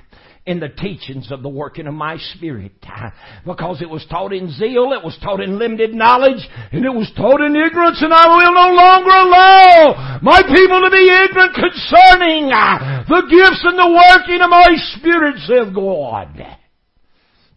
in 0.49 0.59
the 0.59 0.67
teachings 0.67 1.31
of 1.31 1.43
the 1.43 1.49
working 1.49 1.85
of 1.85 1.93
my 1.93 2.17
spirit. 2.35 2.73
Because 3.45 3.81
it 3.81 3.89
was 3.89 4.05
taught 4.09 4.33
in 4.33 4.49
zeal, 4.51 4.91
it 4.93 5.03
was 5.03 5.17
taught 5.21 5.41
in 5.41 5.59
limited 5.59 5.93
knowledge, 5.93 6.41
and 6.71 6.83
it 6.83 6.93
was 6.93 7.11
taught 7.15 7.39
in 7.39 7.55
ignorance, 7.55 8.01
and 8.01 8.11
I 8.11 8.25
will 8.27 8.53
no 8.53 8.73
longer 8.73 9.11
allow 9.11 10.19
my 10.21 10.41
people 10.41 10.81
to 10.81 10.89
be 10.89 11.05
ignorant 11.05 11.53
concerning 11.53 12.51
uh, 12.51 13.05
the 13.07 13.21
gifts 13.29 13.63
and 13.63 13.77
the 13.77 13.93
working 13.93 14.41
of 14.41 14.49
my 14.49 14.75
spirit, 14.97 15.35
saith 15.45 15.73
God. 15.73 16.57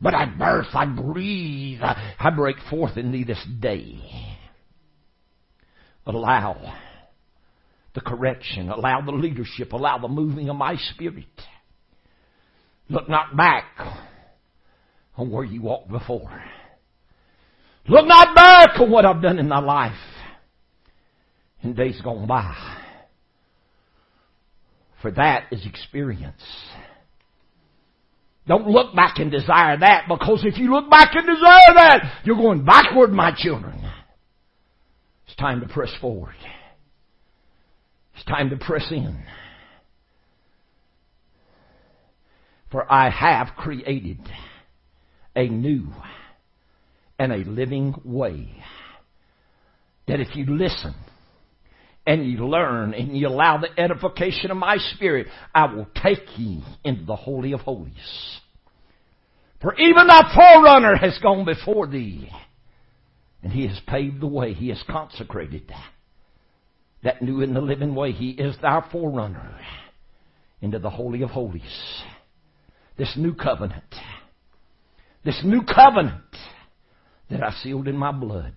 But 0.01 0.15
I 0.15 0.27
birth, 0.27 0.69
I 0.75 0.85
breathe, 0.85 1.81
I 1.83 2.31
break 2.37 2.57
forth 2.69 2.99
in 2.99 3.11
thee 3.11 3.25
this 3.25 3.45
day. 3.61 3.99
Allow 6.05 6.75
the 7.95 8.01
correction, 8.03 8.69
allow 8.69 9.01
the 9.01 9.13
leadership, 9.13 9.73
allow 9.73 9.99
the 9.99 10.09
moving 10.09 10.51
of 10.51 10.57
my 10.57 10.77
spirit. 10.95 11.25
Look 12.89 13.09
not 13.09 13.37
back 13.37 13.65
on 15.17 15.31
where 15.31 15.45
you 15.45 15.63
walked 15.63 15.91
before. 15.91 16.43
Look 17.89 18.07
not 18.07 18.35
back 18.35 18.81
on 18.81 18.91
what 18.91 19.05
I've 19.05 19.23
done 19.23 19.39
in 19.39 19.49
my 19.49 19.61
life 19.61 19.93
in 21.63 21.75
days 21.75 22.01
gone 22.03 22.27
by. 22.27 22.55
For 25.01 25.11
that 25.13 25.47
is 25.51 25.67
experience. 25.67 26.43
Don't 28.47 28.69
look 28.69 28.95
back 28.95 29.19
and 29.19 29.31
desire 29.31 29.79
that 29.79 30.07
because 30.09 30.43
if 30.45 30.59
you 30.59 30.73
look 30.73 30.91
back 30.91 31.15
and 31.15 31.27
desire 31.27 31.75
that, 31.75 32.21
you're 32.25 32.37
going 32.37 32.65
backward, 32.65 33.13
my 33.13 33.33
children. 33.37 33.81
It's 35.27 35.37
time 35.37 35.61
to 35.61 35.69
press 35.69 35.93
forward. 36.01 36.35
It's 38.15 38.25
time 38.25 38.51
to 38.51 38.57
press 38.57 38.87
in. 38.91 39.25
For 42.73 42.91
I 42.91 43.11
have 43.11 43.55
created 43.55 44.19
a 45.37 45.47
new 45.47 45.89
and 47.19 47.31
a 47.31 47.37
living 47.37 47.95
way 48.03 48.49
that 50.09 50.21
if 50.21 50.35
you 50.35 50.47
listen 50.47 50.95
and 52.07 52.27
you 52.27 52.47
learn 52.49 52.95
and 52.95 53.17
you 53.17 53.29
allow 53.29 53.59
the 53.59 53.79
edification 53.79 54.51
of 54.51 54.57
my 54.57 54.79
spirit, 54.95 55.27
I 55.55 55.67
will 55.67 55.87
take 56.03 56.27
ye 56.39 56.65
into 56.83 57.05
the 57.05 57.15
Holy 57.15 57.53
of 57.53 57.61
Holies. 57.61 58.41
For 59.61 59.75
even 59.79 60.07
thy 60.07 60.35
forerunner 60.35 60.97
has 60.97 61.19
gone 61.23 61.45
before 61.45 61.87
thee, 61.87 62.29
and 63.43 63.53
he 63.53 63.69
has 63.69 63.79
paved 63.87 64.21
the 64.21 64.27
way, 64.27 64.55
he 64.55 64.71
has 64.71 64.83
consecrated 64.89 65.71
that 67.05 67.21
new 67.21 67.43
and 67.43 67.55
the 67.55 67.61
living 67.61 67.95
way. 67.95 68.13
He 68.13 68.31
is 68.31 68.57
thy 68.63 68.83
forerunner 68.91 69.61
into 70.63 70.79
the 70.79 70.91
Holy 70.91 71.23
of 71.23 71.31
Holies 71.31 72.03
this 72.97 73.15
new 73.17 73.35
covenant. 73.35 73.85
This 75.25 75.41
new 75.45 75.63
covenant 75.63 76.25
that 77.31 77.43
I 77.43 77.53
sealed 77.63 77.89
in 77.89 77.97
my 77.97 78.13
blood. 78.13 78.55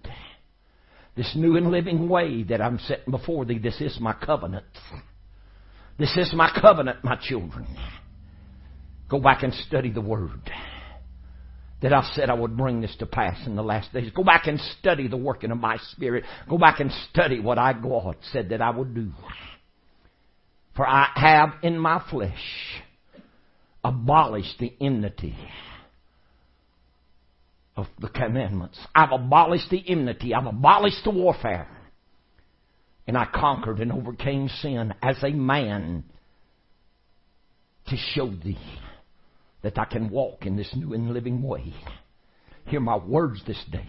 This 1.15 1.31
new 1.35 1.55
and 1.55 1.71
living 1.71 2.09
way 2.09 2.43
that 2.43 2.61
I'm 2.61 2.79
setting 2.79 3.11
before 3.11 3.45
thee. 3.45 3.59
This 3.59 3.79
is 3.79 3.97
my 4.01 4.13
covenant. 4.13 4.65
This 5.97 6.15
is 6.17 6.33
my 6.35 6.51
covenant, 6.61 7.03
my 7.03 7.15
children. 7.15 7.67
Go 9.09 9.19
back 9.19 9.43
and 9.43 9.53
study 9.53 9.91
the 9.91 10.01
Word. 10.01 10.51
That 11.81 11.93
I 11.93 12.09
said 12.15 12.29
I 12.29 12.33
would 12.33 12.57
bring 12.57 12.81
this 12.81 12.95
to 12.97 13.05
pass 13.05 13.45
in 13.45 13.55
the 13.55 13.63
last 13.63 13.93
days. 13.93 14.11
Go 14.13 14.23
back 14.23 14.47
and 14.47 14.59
study 14.79 15.07
the 15.07 15.17
working 15.17 15.51
of 15.51 15.57
my 15.57 15.77
Spirit. 15.91 16.25
Go 16.49 16.57
back 16.57 16.79
and 16.79 16.91
study 17.11 17.39
what 17.39 17.57
I, 17.57 17.73
God, 17.73 18.17
said 18.33 18.49
that 18.49 18.61
I 18.61 18.71
would 18.71 18.95
do. 18.95 19.11
For 20.75 20.85
I 20.85 21.09
have 21.15 21.49
in 21.63 21.77
my 21.77 22.03
flesh 22.09 22.81
abolished 23.85 24.57
the 24.59 24.73
enmity 24.81 25.37
of 27.77 27.85
the 27.99 28.09
commandments. 28.09 28.79
I've 28.95 29.11
abolished 29.11 29.69
the 29.69 29.83
enmity. 29.87 30.33
I've 30.33 30.47
abolished 30.47 31.03
the 31.03 31.11
warfare. 31.11 31.67
And 33.07 33.15
I 33.15 33.27
conquered 33.31 33.79
and 33.79 33.91
overcame 33.91 34.49
sin 34.49 34.93
as 35.03 35.17
a 35.23 35.29
man 35.29 36.03
to 37.87 37.95
show 38.13 38.27
thee 38.27 38.57
that 39.61 39.77
I 39.77 39.85
can 39.85 40.09
walk 40.09 40.47
in 40.47 40.55
this 40.55 40.73
new 40.75 40.93
and 40.93 41.13
living 41.13 41.43
way. 41.43 41.71
Hear 42.65 42.79
my 42.79 42.97
words 42.97 43.43
this 43.45 43.63
day. 43.71 43.87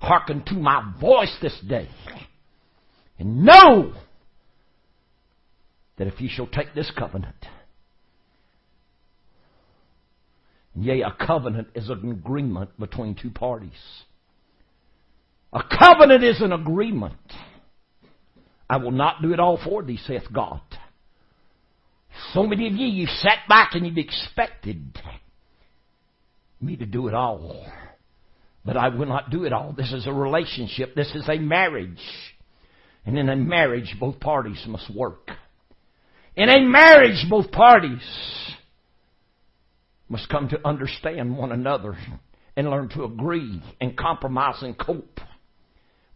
Hearken 0.00 0.42
to 0.46 0.54
my 0.54 0.94
voice 0.98 1.36
this 1.42 1.58
day. 1.68 1.88
And 3.18 3.44
know 3.44 3.92
that 5.98 6.06
if 6.06 6.22
you 6.22 6.30
shall 6.30 6.46
take 6.46 6.74
this 6.74 6.90
covenant, 6.96 7.36
Yea, 10.76 11.02
a 11.02 11.14
covenant 11.26 11.68
is 11.74 11.88
an 11.88 12.10
agreement 12.10 12.78
between 12.78 13.14
two 13.14 13.30
parties. 13.30 13.70
A 15.52 15.62
covenant 15.62 16.24
is 16.24 16.40
an 16.40 16.52
agreement. 16.52 17.14
I 18.68 18.78
will 18.78 18.90
not 18.90 19.22
do 19.22 19.32
it 19.32 19.40
all 19.40 19.58
for 19.62 19.82
thee, 19.82 19.98
saith 20.04 20.32
God. 20.32 20.60
So 22.32 22.42
many 22.44 22.66
of 22.66 22.74
you, 22.74 22.86
you 22.86 23.06
sat 23.06 23.38
back 23.48 23.70
and 23.74 23.86
you've 23.86 23.98
expected 23.98 24.98
me 26.60 26.76
to 26.76 26.86
do 26.86 27.08
it 27.08 27.14
all. 27.14 27.66
But 28.64 28.76
I 28.76 28.88
will 28.88 29.06
not 29.06 29.30
do 29.30 29.44
it 29.44 29.52
all. 29.52 29.74
This 29.76 29.92
is 29.92 30.06
a 30.06 30.12
relationship. 30.12 30.94
This 30.94 31.14
is 31.14 31.28
a 31.28 31.38
marriage. 31.38 32.00
And 33.04 33.18
in 33.18 33.28
a 33.28 33.36
marriage, 33.36 33.94
both 34.00 34.18
parties 34.18 34.62
must 34.66 34.92
work. 34.94 35.30
In 36.34 36.48
a 36.48 36.60
marriage, 36.66 37.26
both 37.28 37.52
parties 37.52 38.00
must 40.08 40.28
come 40.28 40.48
to 40.48 40.66
understand 40.66 41.36
one 41.36 41.52
another 41.52 41.96
and 42.56 42.70
learn 42.70 42.88
to 42.90 43.04
agree 43.04 43.62
and 43.80 43.96
compromise 43.96 44.62
and 44.62 44.78
cope 44.78 45.20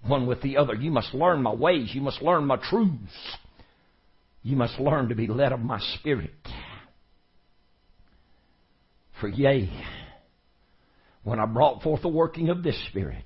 one 0.07 0.27
with 0.27 0.41
the 0.43 0.57
other. 0.57 0.75
You 0.75 0.91
must 0.91 1.15
learn 1.15 1.43
my 1.43 1.55
ways. 1.55 1.91
You 1.93 2.01
must 2.01 2.23
learn 2.23 2.45
my 2.45 2.57
truths. 2.57 3.37
You 4.43 4.57
must 4.57 4.79
learn 4.79 5.09
to 5.09 5.15
be 5.15 5.27
led 5.27 5.53
of 5.53 5.61
my 5.61 5.81
spirit. 5.99 6.31
For 9.21 9.29
yea, 9.29 9.69
when 11.25 11.41
I 11.41 11.47
brought 11.47 11.83
forth 11.83 12.03
the 12.03 12.09
working 12.09 12.51
of 12.51 12.63
this 12.63 12.81
spirit, 12.89 13.25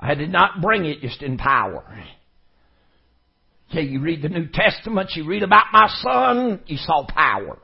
I 0.00 0.14
did 0.14 0.30
not 0.30 0.60
bring 0.60 0.84
it 0.84 1.00
just 1.00 1.22
in 1.22 1.38
power. 1.38 1.84
Yea, 3.68 3.82
you 3.82 4.00
read 4.00 4.20
the 4.20 4.28
New 4.28 4.48
Testament, 4.52 5.10
you 5.14 5.24
read 5.26 5.44
about 5.44 5.66
my 5.72 5.86
son, 6.02 6.60
you 6.66 6.76
saw 6.76 7.06
power. 7.06 7.58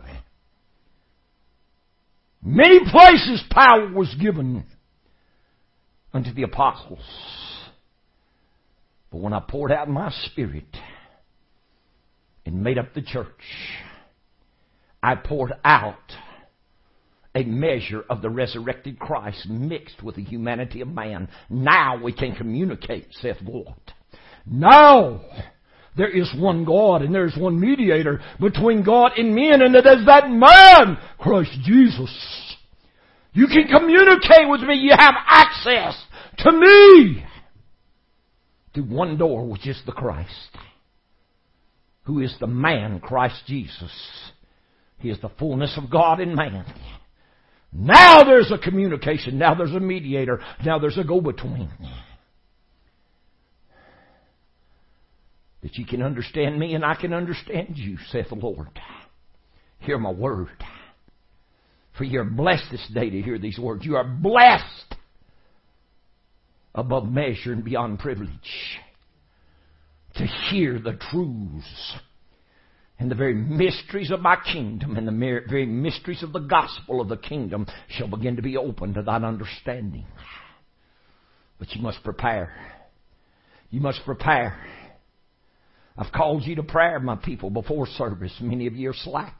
Many 2.42 2.81
places 2.90 3.42
power 3.51 3.92
was 3.92 4.14
given 4.20 4.64
unto 6.12 6.33
the 6.33 6.44
apostles. 6.44 7.05
But 9.11 9.20
when 9.20 9.33
I 9.33 9.40
poured 9.40 9.72
out 9.72 9.88
my 9.88 10.11
spirit 10.27 10.77
and 12.48 12.62
made 12.62 12.79
up 12.79 12.94
the 12.94 13.03
church. 13.03 13.29
I 15.03 15.16
poured 15.16 15.53
out 15.64 15.98
a 17.35 17.44
measure 17.44 18.03
of 18.09 18.22
the 18.22 18.31
resurrected 18.31 18.98
Christ 18.98 19.46
mixed 19.48 20.03
with 20.03 20.16
the 20.16 20.24
humanity 20.24 20.81
of 20.81 20.88
man. 20.88 21.29
Now 21.51 22.03
we 22.03 22.11
can 22.11 22.35
communicate, 22.35 23.09
saith 23.20 23.37
God. 23.46 23.74
Now 24.46 25.20
there 25.98 26.08
is 26.08 26.32
one 26.38 26.64
God 26.64 27.02
and 27.02 27.12
there 27.14 27.26
is 27.26 27.37
one 27.37 27.61
mediator 27.61 28.20
between 28.40 28.84
God 28.84 29.12
and 29.18 29.34
men, 29.34 29.61
and 29.61 29.74
it 29.74 29.84
is 29.84 30.06
that 30.06 30.30
man, 30.30 30.96
Christ 31.18 31.58
Jesus. 31.64 32.56
You 33.32 33.48
can 33.48 33.66
communicate 33.66 34.48
with 34.48 34.62
me. 34.62 34.76
You 34.76 34.92
have 34.96 35.14
access 35.26 36.00
to 36.38 36.52
me 36.52 37.24
through 38.72 38.84
one 38.84 39.18
door, 39.18 39.46
which 39.46 39.66
is 39.66 39.80
the 39.87 39.92
Christ, 39.92 40.56
who 42.04 42.20
is 42.20 42.34
the 42.40 42.46
man, 42.46 43.00
Christ 43.00 43.42
Jesus. 43.46 43.92
He 44.98 45.11
is 45.11 45.20
the 45.20 45.30
fullness 45.38 45.76
of 45.76 45.90
God 45.90 46.20
in 46.20 46.34
man. 46.34 46.64
Now 47.72 48.24
there's 48.24 48.50
a 48.50 48.58
communication. 48.58 49.37
Now 49.37 49.54
there's 49.54 49.74
a 49.74 49.80
mediator. 49.80 50.40
Now 50.64 50.78
there's 50.78 50.96
a 50.96 51.04
go-between. 51.04 51.70
That 55.62 55.77
you 55.77 55.85
can 55.85 56.03
understand 56.03 56.59
me 56.59 56.75
and 56.75 56.85
I 56.85 56.94
can 56.94 57.12
understand 57.12 57.77
you, 57.77 57.99
saith 58.11 58.29
the 58.29 58.37
Lord. 58.37 58.68
Hear 59.81 59.99
my 59.99 60.12
word. 60.12 60.49
For 61.97 62.05
you're 62.05 62.25
blessed 62.25 62.71
this 62.71 62.88
day 62.94 63.11
to 63.11 63.23
hear 63.23 63.38
these 63.38 63.59
words. 63.59 63.85
You 63.85 63.97
are 63.97 64.05
blessed 64.05 64.94
above 66.75 67.09
measure 67.09 67.53
and 67.53 67.64
beyond 67.64 67.99
privilege 67.99 68.79
to 70.14 70.27
hear 70.27 70.79
the 70.79 70.99
truths 71.11 71.97
and 72.99 73.11
the 73.11 73.14
very 73.14 73.35
mysteries 73.35 74.11
of 74.11 74.21
my 74.21 74.37
kingdom 74.53 74.97
and 74.97 75.07
the 75.07 75.42
very 75.49 75.66
mysteries 75.66 76.23
of 76.23 76.33
the 76.33 76.40
gospel 76.40 77.01
of 77.01 77.09
the 77.09 77.16
kingdom 77.16 77.66
shall 77.88 78.09
begin 78.09 78.37
to 78.37 78.42
be 78.42 78.57
open 78.57 78.94
to 78.94 79.03
thine 79.03 79.25
understanding. 79.25 80.07
But 81.59 81.73
you 81.75 81.83
must 81.83 82.03
prepare. 82.03 82.53
You 83.71 83.81
must 83.81 84.01
prepare. 84.05 84.59
I've 85.98 86.12
called 86.12 86.44
you 86.44 86.54
to 86.56 86.62
prayer, 86.62 87.00
my 87.00 87.16
people, 87.16 87.50
before 87.50 87.87
service. 87.87 88.32
Many 88.40 88.68
of 88.68 88.76
you 88.76 88.90
are 88.90 88.94
slack. 88.94 89.34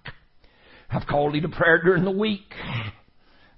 I've 0.91 1.07
called 1.07 1.37
you 1.37 1.41
to 1.43 1.49
prayer 1.49 1.81
during 1.83 2.05
the 2.05 2.11
week. 2.11 2.53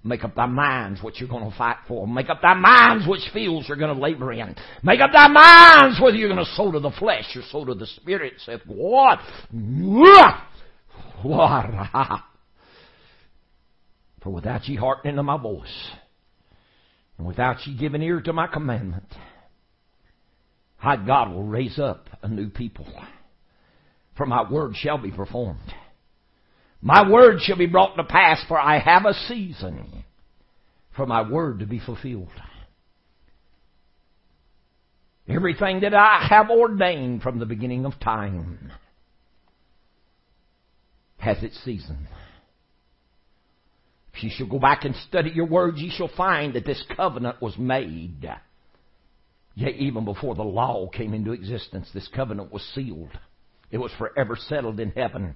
Make 0.05 0.23
up 0.23 0.35
thy 0.35 0.47
minds 0.47 1.03
what 1.03 1.17
you're 1.17 1.29
going 1.29 1.51
to 1.51 1.57
fight 1.57 1.77
for. 1.89 2.07
Make 2.07 2.29
up 2.29 2.43
thy 2.43 2.55
minds 2.55 3.07
which 3.09 3.23
fields 3.33 3.69
you're 3.69 3.79
going 3.79 3.95
to 3.95 4.01
labor 4.01 4.33
in. 4.33 4.55
Make 4.83 5.01
up 5.01 5.13
thy 5.13 5.29
minds 5.29 6.01
whether 6.01 6.17
you're 6.17 6.29
going 6.29 6.45
to 6.45 6.53
sow 6.53 6.73
to 6.73 6.81
the 6.81 6.91
flesh 6.99 7.25
or 7.37 7.43
sow 7.51 7.65
to 7.65 7.75
the 7.75 7.87
spirit. 7.87 8.35
Saith 8.45 8.63
what? 8.67 9.19
What? 11.23 11.67
For 14.23 14.31
without 14.31 14.67
ye 14.67 14.77
hearkening 14.77 15.17
to 15.17 15.23
my 15.23 15.37
voice, 15.37 15.91
and 17.19 17.27
without 17.27 17.67
ye 17.67 17.77
giving 17.77 18.01
ear 18.03 18.23
to 18.23 18.33
my 18.33 18.47
commandment, 18.47 19.05
I, 20.83 20.97
God, 20.97 21.33
will 21.33 21.45
raise 21.45 21.79
up 21.79 22.09
a 22.23 22.29
new 22.29 22.49
people. 22.49 22.87
For 24.17 24.27
my 24.27 24.51
word 24.51 24.75
shall 24.77 24.99
be 24.99 25.11
performed. 25.11 25.75
My 26.83 27.09
word 27.09 27.41
shall 27.41 27.57
be 27.57 27.67
brought 27.67 27.97
to 27.97 28.05
pass, 28.05 28.43
for 28.49 28.59
I 28.59 28.79
have 28.79 29.05
a 29.05 29.15
season 29.15 30.05
for 30.97 31.07
my 31.07 31.29
word 31.29 31.61
to 31.61 31.67
be 31.67 31.79
fulfilled. 31.79 32.29
Everything 35.29 35.81
that 35.81 35.95
I 35.95 36.27
have 36.29 36.51
ordained 36.51 37.23
from 37.23 37.39
the 37.39 37.47
beginning 37.47 37.87
of 37.87 38.01
time 38.01 38.73
has 41.19 41.43
its 41.43 41.63
season. 41.65 42.09
If 44.13 44.25
you 44.25 44.31
shall 44.35 44.49
go 44.49 44.59
back 44.59 44.85
and 44.85 44.95
study 45.09 45.31
your 45.31 45.47
words, 45.47 45.79
you 45.81 45.91
shall 45.95 46.11
find 46.17 46.55
that 46.55 46.67
this 46.67 46.83
covenant 46.97 47.41
was 47.41 47.57
made. 47.57 48.29
Yet 49.61 49.75
even 49.75 50.07
before 50.07 50.35
the 50.35 50.43
law 50.43 50.89
came 50.89 51.13
into 51.13 51.33
existence, 51.33 51.91
this 51.93 52.09
covenant 52.17 52.51
was 52.51 52.63
sealed. 52.75 53.11
It 53.71 53.77
was 53.77 53.93
forever 53.99 54.35
settled 54.35 54.81
in 54.81 54.91
heaven 54.93 55.35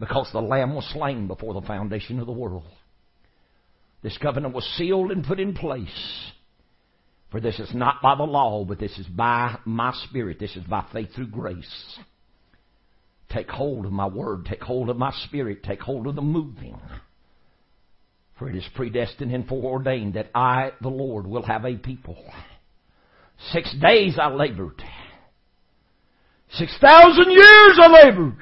because 0.00 0.28
the 0.32 0.40
Lamb 0.40 0.74
was 0.74 0.84
slain 0.92 1.28
before 1.28 1.54
the 1.54 1.64
foundation 1.64 2.18
of 2.18 2.26
the 2.26 2.32
world. 2.32 2.64
This 4.02 4.18
covenant 4.18 4.54
was 4.54 4.64
sealed 4.76 5.12
and 5.12 5.24
put 5.24 5.38
in 5.38 5.54
place. 5.54 6.32
For 7.30 7.40
this 7.40 7.60
is 7.60 7.72
not 7.72 8.02
by 8.02 8.16
the 8.16 8.24
law, 8.24 8.64
but 8.64 8.80
this 8.80 8.98
is 8.98 9.06
by 9.06 9.56
my 9.64 9.92
Spirit. 10.08 10.40
This 10.40 10.56
is 10.56 10.64
by 10.64 10.84
faith 10.92 11.14
through 11.14 11.28
grace. 11.28 11.98
Take 13.32 13.50
hold 13.50 13.86
of 13.86 13.92
my 13.92 14.08
word. 14.08 14.46
Take 14.46 14.62
hold 14.62 14.90
of 14.90 14.96
my 14.96 15.12
Spirit. 15.26 15.62
Take 15.62 15.80
hold 15.80 16.08
of 16.08 16.16
the 16.16 16.22
moving. 16.22 16.76
For 18.36 18.50
it 18.50 18.56
is 18.56 18.66
predestined 18.74 19.32
and 19.32 19.46
foreordained 19.46 20.14
that 20.14 20.30
I, 20.34 20.72
the 20.80 20.88
Lord, 20.88 21.28
will 21.28 21.44
have 21.44 21.64
a 21.64 21.76
people. 21.76 22.16
Six 23.48 23.74
days 23.80 24.18
I 24.20 24.28
labored. 24.28 24.82
Six 26.52 26.76
thousand 26.80 27.30
years 27.30 27.78
I 27.80 28.04
labored 28.04 28.36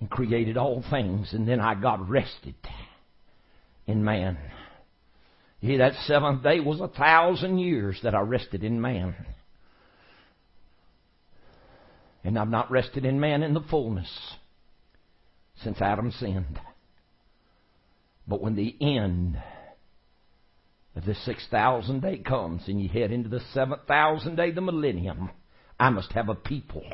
and 0.00 0.10
created 0.10 0.56
all 0.56 0.84
things, 0.90 1.32
and 1.32 1.48
then 1.48 1.60
I 1.60 1.74
got 1.74 2.08
rested 2.08 2.54
in 3.86 4.04
man. 4.04 4.36
Yeah, 5.60 5.78
that 5.78 5.94
seventh 6.06 6.42
day 6.42 6.60
was 6.60 6.80
a 6.80 6.88
thousand 6.88 7.58
years 7.58 7.98
that 8.02 8.14
I 8.14 8.20
rested 8.20 8.62
in 8.62 8.80
man. 8.80 9.14
And 12.24 12.38
I've 12.38 12.48
not 12.48 12.70
rested 12.70 13.04
in 13.04 13.20
man 13.20 13.42
in 13.42 13.54
the 13.54 13.60
fullness 13.60 14.10
since 15.62 15.80
Adam 15.80 16.10
sinned. 16.10 16.60
But 18.26 18.42
when 18.42 18.56
the 18.56 18.76
end 18.80 19.40
the 21.04 21.14
six 21.14 21.46
thousand 21.50 22.00
day 22.00 22.18
comes 22.18 22.62
and 22.68 22.80
you 22.80 22.88
head 22.88 23.12
into 23.12 23.28
the 23.28 23.40
seventh 23.52 23.82
thousand 23.86 24.36
day, 24.36 24.50
the 24.50 24.60
millennium, 24.60 25.30
I 25.78 25.90
must 25.90 26.12
have 26.12 26.28
a 26.28 26.34
people 26.34 26.84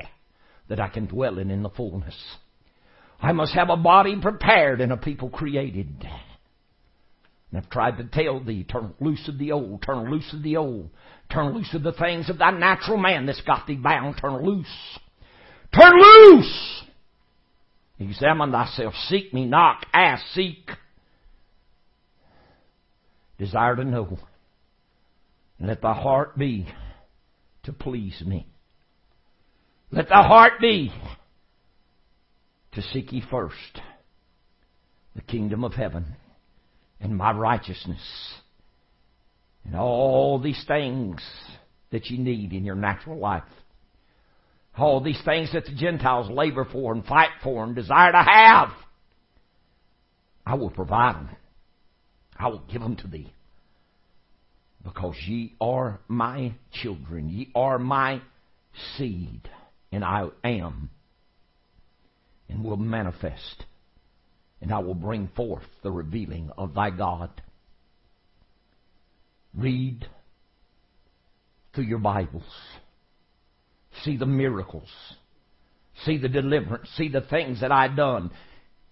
that 0.69 0.81
I 0.81 0.89
can 0.89 1.07
dwell 1.07 1.39
in 1.39 1.51
in 1.51 1.63
the 1.63 1.71
fullness. 1.71 2.17
I 3.21 3.33
must 3.33 3.55
have 3.55 3.71
a 3.71 3.77
body 3.77 4.17
prepared 4.21 4.81
and 4.81 4.91
a 4.91 4.97
people 4.97 5.31
created. 5.31 6.05
And 7.51 7.59
I've 7.59 7.71
tried 7.71 7.99
to 7.99 8.05
tell 8.05 8.43
thee, 8.43 8.65
turn 8.65 8.95
loose 8.99 9.29
of 9.29 9.39
the 9.39 9.53
old, 9.53 9.83
turn 9.83 10.11
loose 10.11 10.33
of 10.33 10.43
the 10.43 10.57
old, 10.57 10.91
turn 11.31 11.55
loose 11.55 11.73
of 11.75 11.83
the 11.83 11.93
things 11.93 12.29
of 12.29 12.39
thy 12.39 12.51
natural 12.51 12.97
man 12.97 13.27
that's 13.27 13.43
got 13.43 13.67
thee 13.67 13.77
bound, 13.77 14.17
turn 14.21 14.45
loose. 14.45 14.99
Turn 15.73 15.93
loose! 15.95 16.83
Examine 18.01 18.51
thyself, 18.51 18.95
seek 19.09 19.33
me, 19.33 19.45
knock, 19.45 19.87
ask, 19.93 20.25
seek. 20.33 20.71
Desire 23.43 23.75
to 23.75 23.85
know. 23.85 24.19
And 25.59 25.67
let 25.67 25.83
thy 25.83 25.95
heart 25.95 26.39
be 26.39 26.69
to 27.65 27.73
please 27.73 28.23
me. 28.25 28.47
Let 29.91 30.09
thy 30.11 30.25
heart 30.25 30.61
be 30.61 30.93
to 32.75 32.83
seek 32.83 33.13
ye 33.13 33.21
first 33.29 33.81
the 35.17 35.23
kingdom 35.23 35.65
of 35.65 35.73
heaven 35.73 36.15
and 37.01 37.17
my 37.17 37.33
righteousness 37.33 38.01
and 39.65 39.75
all 39.75 40.39
these 40.39 40.65
things 40.69 41.21
that 41.91 42.11
you 42.11 42.19
need 42.19 42.53
in 42.53 42.65
your 42.65 42.77
natural 42.77 43.19
life. 43.19 43.43
All 44.79 45.01
these 45.01 45.21
things 45.25 45.53
that 45.53 45.65
the 45.65 45.75
Gentiles 45.75 46.31
labor 46.31 46.65
for 46.71 46.93
and 46.93 47.05
fight 47.05 47.31
for 47.43 47.65
and 47.65 47.75
desire 47.75 48.13
to 48.13 48.23
have. 48.23 48.69
I 50.47 50.55
will 50.55 50.71
provide 50.71 51.17
them. 51.17 51.37
I 52.37 52.49
will 52.49 52.63
give 52.71 52.83
them 52.83 52.97
to 52.97 53.07
thee. 53.07 53.33
Because 54.83 55.15
ye 55.27 55.55
are 55.61 56.01
my 56.09 56.55
children. 56.73 57.29
Ye 57.29 57.51
are 57.55 57.79
my 57.79 58.21
seed. 58.97 59.49
And 59.93 60.05
I 60.05 60.29
am 60.43 60.91
and 62.53 62.65
will 62.65 62.77
manifest, 62.77 63.65
and 64.61 64.73
I 64.73 64.79
will 64.81 64.95
bring 64.95 65.29
forth 65.35 65.65
the 65.83 65.91
revealing 65.91 66.51
of 66.57 66.75
thy 66.75 66.91
God. 66.91 67.31
Read 69.55 70.07
through 71.75 71.85
your 71.85 71.99
Bibles. 71.99 72.43
See 74.05 74.17
the 74.17 74.27
miracles. 74.27 74.89
See 76.05 76.19
the 76.19 76.29
deliverance. 76.29 76.89
See 76.97 77.09
the 77.09 77.21
things 77.23 77.61
that 77.61 77.73
I've 77.73 77.97
done. 77.97 78.31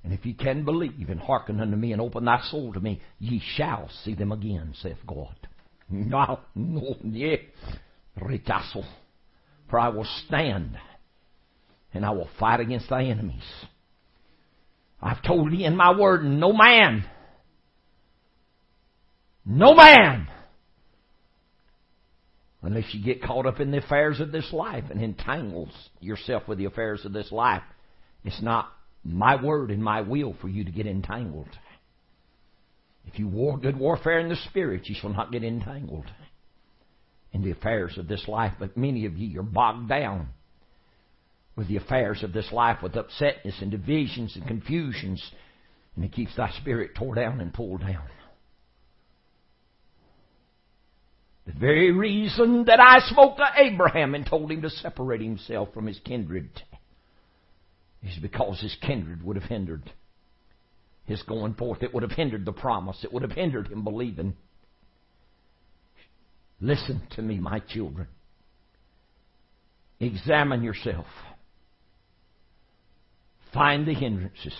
And 0.02 0.12
if 0.12 0.24
ye 0.24 0.32
can 0.32 0.64
believe 0.64 1.10
and 1.10 1.20
hearken 1.20 1.60
unto 1.60 1.76
me 1.76 1.92
and 1.92 2.00
open 2.00 2.24
thy 2.24 2.40
soul 2.50 2.72
to 2.72 2.80
me, 2.80 3.00
ye 3.18 3.40
shall 3.56 3.90
see 4.04 4.14
them 4.14 4.32
again, 4.32 4.74
saith 4.80 4.98
God. 5.06 5.34
No, 5.90 6.40
no, 6.54 6.96
yeah. 7.04 7.36
Rechazo. 8.18 8.84
For 9.68 9.78
I 9.78 9.88
will 9.88 10.06
stand 10.26 10.78
and 11.92 12.04
I 12.04 12.10
will 12.10 12.28
fight 12.38 12.60
against 12.60 12.88
thy 12.88 13.04
enemies. 13.04 13.44
I've 15.02 15.22
told 15.22 15.52
thee 15.52 15.64
in 15.64 15.76
my 15.76 15.96
word, 15.96 16.24
no 16.24 16.52
man, 16.52 17.04
no 19.44 19.74
man 19.74 20.28
Unless 22.62 22.92
you 22.92 23.02
get 23.02 23.22
caught 23.22 23.46
up 23.46 23.58
in 23.58 23.70
the 23.70 23.78
affairs 23.78 24.20
of 24.20 24.32
this 24.32 24.52
life 24.52 24.84
and 24.90 25.02
entangles 25.02 25.70
yourself 26.00 26.46
with 26.46 26.58
the 26.58 26.66
affairs 26.66 27.04
of 27.06 27.12
this 27.12 27.32
life. 27.32 27.62
It's 28.22 28.42
not 28.42 28.70
my 29.04 29.42
word 29.42 29.70
and 29.70 29.82
my 29.82 30.02
will 30.02 30.34
for 30.40 30.48
you 30.48 30.64
to 30.64 30.70
get 30.70 30.86
entangled. 30.86 31.48
If 33.06 33.18
you 33.18 33.28
war 33.28 33.58
good 33.58 33.78
warfare 33.78 34.18
in 34.18 34.28
the 34.28 34.36
spirit, 34.36 34.88
you 34.88 34.94
shall 34.94 35.10
not 35.10 35.32
get 35.32 35.42
entangled 35.42 36.06
in 37.32 37.42
the 37.42 37.50
affairs 37.50 37.96
of 37.98 38.08
this 38.08 38.28
life. 38.28 38.54
But 38.58 38.76
many 38.76 39.06
of 39.06 39.16
you 39.16 39.40
are 39.40 39.44
bogged 39.44 39.88
down 39.88 40.28
with 41.56 41.68
the 41.68 41.76
affairs 41.76 42.22
of 42.22 42.32
this 42.32 42.50
life, 42.52 42.82
with 42.82 42.92
upsetness 42.92 43.60
and 43.60 43.70
divisions 43.70 44.36
and 44.36 44.46
confusions, 44.46 45.22
and 45.96 46.04
it 46.04 46.12
keeps 46.12 46.36
thy 46.36 46.50
spirit 46.52 46.94
tore 46.94 47.14
down 47.14 47.40
and 47.40 47.52
pulled 47.52 47.80
down. 47.80 48.04
The 51.46 51.52
very 51.52 51.90
reason 51.90 52.64
that 52.66 52.80
I 52.80 53.00
spoke 53.10 53.38
to 53.38 53.46
Abraham 53.56 54.14
and 54.14 54.24
told 54.24 54.52
him 54.52 54.62
to 54.62 54.70
separate 54.70 55.20
himself 55.20 55.72
from 55.74 55.86
his 55.86 55.98
kindred 56.04 56.48
is 58.02 58.16
because 58.20 58.60
his 58.60 58.76
kindred 58.80 59.22
would 59.22 59.36
have 59.36 59.48
hindered 59.48 59.90
his 61.04 61.22
going 61.24 61.54
forth. 61.54 61.82
It 61.82 61.92
would 61.92 62.02
have 62.02 62.12
hindered 62.12 62.44
the 62.44 62.52
promise. 62.52 63.02
It 63.02 63.12
would 63.12 63.22
have 63.22 63.32
hindered 63.32 63.68
him 63.68 63.84
believing. 63.84 64.34
Listen 66.60 67.02
to 67.16 67.22
me, 67.22 67.38
my 67.38 67.58
children. 67.58 68.06
Examine 69.98 70.62
yourself. 70.62 71.06
Find 73.52 73.86
the 73.86 73.94
hindrances. 73.94 74.54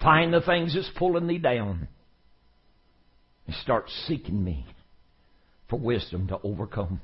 Find 0.00 0.32
the 0.32 0.40
things 0.40 0.74
that's 0.74 0.90
pulling 0.96 1.26
thee 1.26 1.38
down. 1.38 1.88
And 3.46 3.56
start 3.56 3.90
seeking 4.06 4.42
me 4.42 4.66
for 5.68 5.78
wisdom 5.78 6.28
to 6.28 6.38
overcome. 6.42 7.00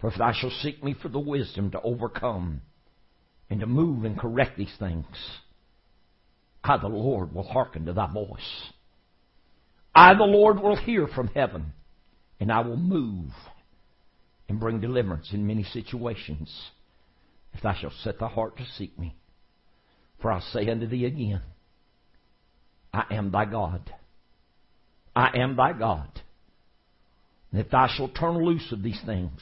For 0.00 0.08
if 0.08 0.18
thou 0.18 0.32
shalt 0.32 0.52
seek 0.62 0.82
me 0.82 0.94
for 1.00 1.08
the 1.08 1.20
wisdom 1.20 1.70
to 1.72 1.80
overcome 1.82 2.62
and 3.50 3.60
to 3.60 3.66
move 3.66 4.04
and 4.04 4.18
correct 4.18 4.56
these 4.56 4.74
things, 4.78 5.06
I, 6.62 6.78
the 6.78 6.88
Lord, 6.88 7.34
will 7.34 7.42
hearken 7.42 7.86
to 7.86 7.92
thy 7.92 8.10
voice. 8.12 8.72
I, 9.94 10.14
the 10.14 10.24
Lord, 10.24 10.60
will 10.60 10.76
hear 10.76 11.06
from 11.06 11.28
heaven, 11.28 11.72
and 12.40 12.50
I 12.50 12.60
will 12.60 12.76
move 12.76 13.30
and 14.48 14.58
bring 14.58 14.80
deliverance 14.80 15.28
in 15.32 15.46
many 15.46 15.62
situations 15.62 16.52
if 17.52 17.62
thou 17.62 17.74
shalt 17.74 17.92
set 18.02 18.18
thy 18.18 18.28
heart 18.28 18.56
to 18.56 18.64
seek 18.76 18.98
me. 18.98 19.14
For 20.20 20.32
I 20.32 20.40
say 20.40 20.68
unto 20.68 20.86
thee 20.86 21.04
again, 21.04 21.42
I 22.92 23.04
am 23.10 23.30
thy 23.30 23.44
God. 23.44 23.92
I 25.14 25.38
am 25.38 25.56
thy 25.56 25.72
God. 25.72 26.08
And 27.52 27.60
if 27.60 27.70
thou 27.70 27.86
shalt 27.88 28.16
turn 28.16 28.44
loose 28.44 28.72
of 28.72 28.82
these 28.82 29.00
things, 29.06 29.40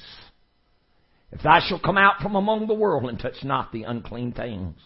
if 1.33 1.43
thou 1.43 1.61
shalt 1.67 1.83
come 1.83 1.99
out 1.99 2.21
from 2.21 2.37
among 2.37 2.67
the 2.67 2.75
world 2.75 3.09
and 3.09 3.19
touch 3.19 3.43
not 3.43 3.73
the 3.73 3.85
unclean 3.85 4.33
things, 4.33 4.77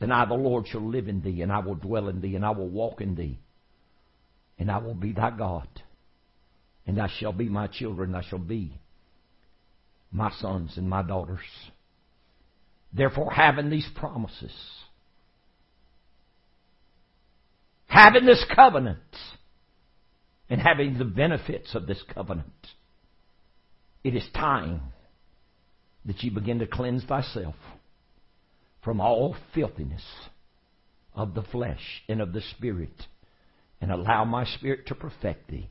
then 0.00 0.10
I, 0.10 0.24
the 0.24 0.34
Lord, 0.34 0.66
shall 0.66 0.86
live 0.86 1.08
in 1.08 1.22
thee, 1.22 1.42
and 1.42 1.52
I 1.52 1.60
will 1.60 1.74
dwell 1.76 2.08
in 2.08 2.20
thee, 2.20 2.34
and 2.34 2.44
I 2.44 2.50
will 2.50 2.68
walk 2.68 3.00
in 3.00 3.14
thee, 3.14 3.38
and 4.58 4.70
I 4.70 4.78
will 4.78 4.94
be 4.94 5.12
thy 5.12 5.30
God. 5.30 5.68
And 6.86 6.96
thou 6.96 7.06
shalt 7.06 7.38
be 7.38 7.48
my 7.48 7.68
children, 7.68 8.12
thou 8.12 8.22
shalt 8.22 8.48
be 8.48 8.80
my 10.10 10.32
sons 10.40 10.72
and 10.76 10.88
my 10.88 11.02
daughters. 11.02 11.38
Therefore, 12.92 13.30
having 13.30 13.70
these 13.70 13.88
promises, 13.94 14.52
having 17.86 18.26
this 18.26 18.44
covenant, 18.56 18.98
and 20.48 20.60
having 20.60 20.98
the 20.98 21.04
benefits 21.04 21.76
of 21.76 21.86
this 21.86 22.02
covenant. 22.12 22.50
It 24.02 24.14
is 24.14 24.26
time 24.34 24.80
that 26.06 26.22
you 26.22 26.30
begin 26.30 26.60
to 26.60 26.66
cleanse 26.66 27.04
thyself 27.04 27.54
from 28.82 29.00
all 29.00 29.36
filthiness 29.54 30.04
of 31.14 31.34
the 31.34 31.42
flesh 31.42 32.02
and 32.08 32.20
of 32.20 32.32
the 32.32 32.40
spirit, 32.56 33.06
and 33.80 33.90
allow 33.90 34.24
my 34.24 34.44
spirit 34.44 34.86
to 34.86 34.94
perfect 34.94 35.50
thee 35.50 35.68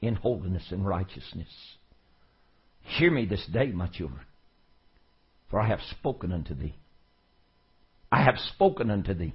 in 0.00 0.14
holiness 0.14 0.66
and 0.70 0.86
righteousness. 0.86 1.48
Hear 2.80 3.10
me 3.10 3.26
this 3.26 3.46
day, 3.52 3.66
my 3.66 3.86
children, 3.86 4.22
for 5.50 5.60
I 5.60 5.68
have 5.68 5.80
spoken 5.98 6.32
unto 6.32 6.54
thee. 6.54 6.74
I 8.10 8.22
have 8.24 8.38
spoken 8.38 8.90
unto 8.90 9.14
thee, 9.14 9.34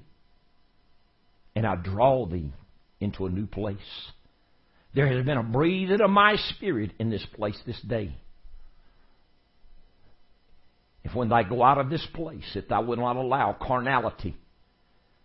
and 1.55 1.65
I 1.65 1.75
draw 1.75 2.25
thee 2.25 2.53
into 2.99 3.25
a 3.25 3.31
new 3.31 3.45
place 3.45 4.11
there 4.97 5.15
has 5.15 5.23
been 5.23 5.37
a 5.37 5.43
breathing 5.43 6.01
of 6.01 6.09
my 6.09 6.35
spirit 6.55 6.89
in 6.97 7.11
this 7.11 7.23
place 7.35 7.59
this 7.67 7.79
day. 7.81 8.17
If 11.03 11.13
when 11.13 11.29
thou 11.29 11.43
go 11.43 11.61
out 11.61 11.77
of 11.77 11.91
this 11.91 12.05
place, 12.15 12.55
if 12.55 12.67
thou 12.67 12.81
will 12.81 12.97
not 12.97 13.15
allow 13.15 13.55
carnality 13.61 14.35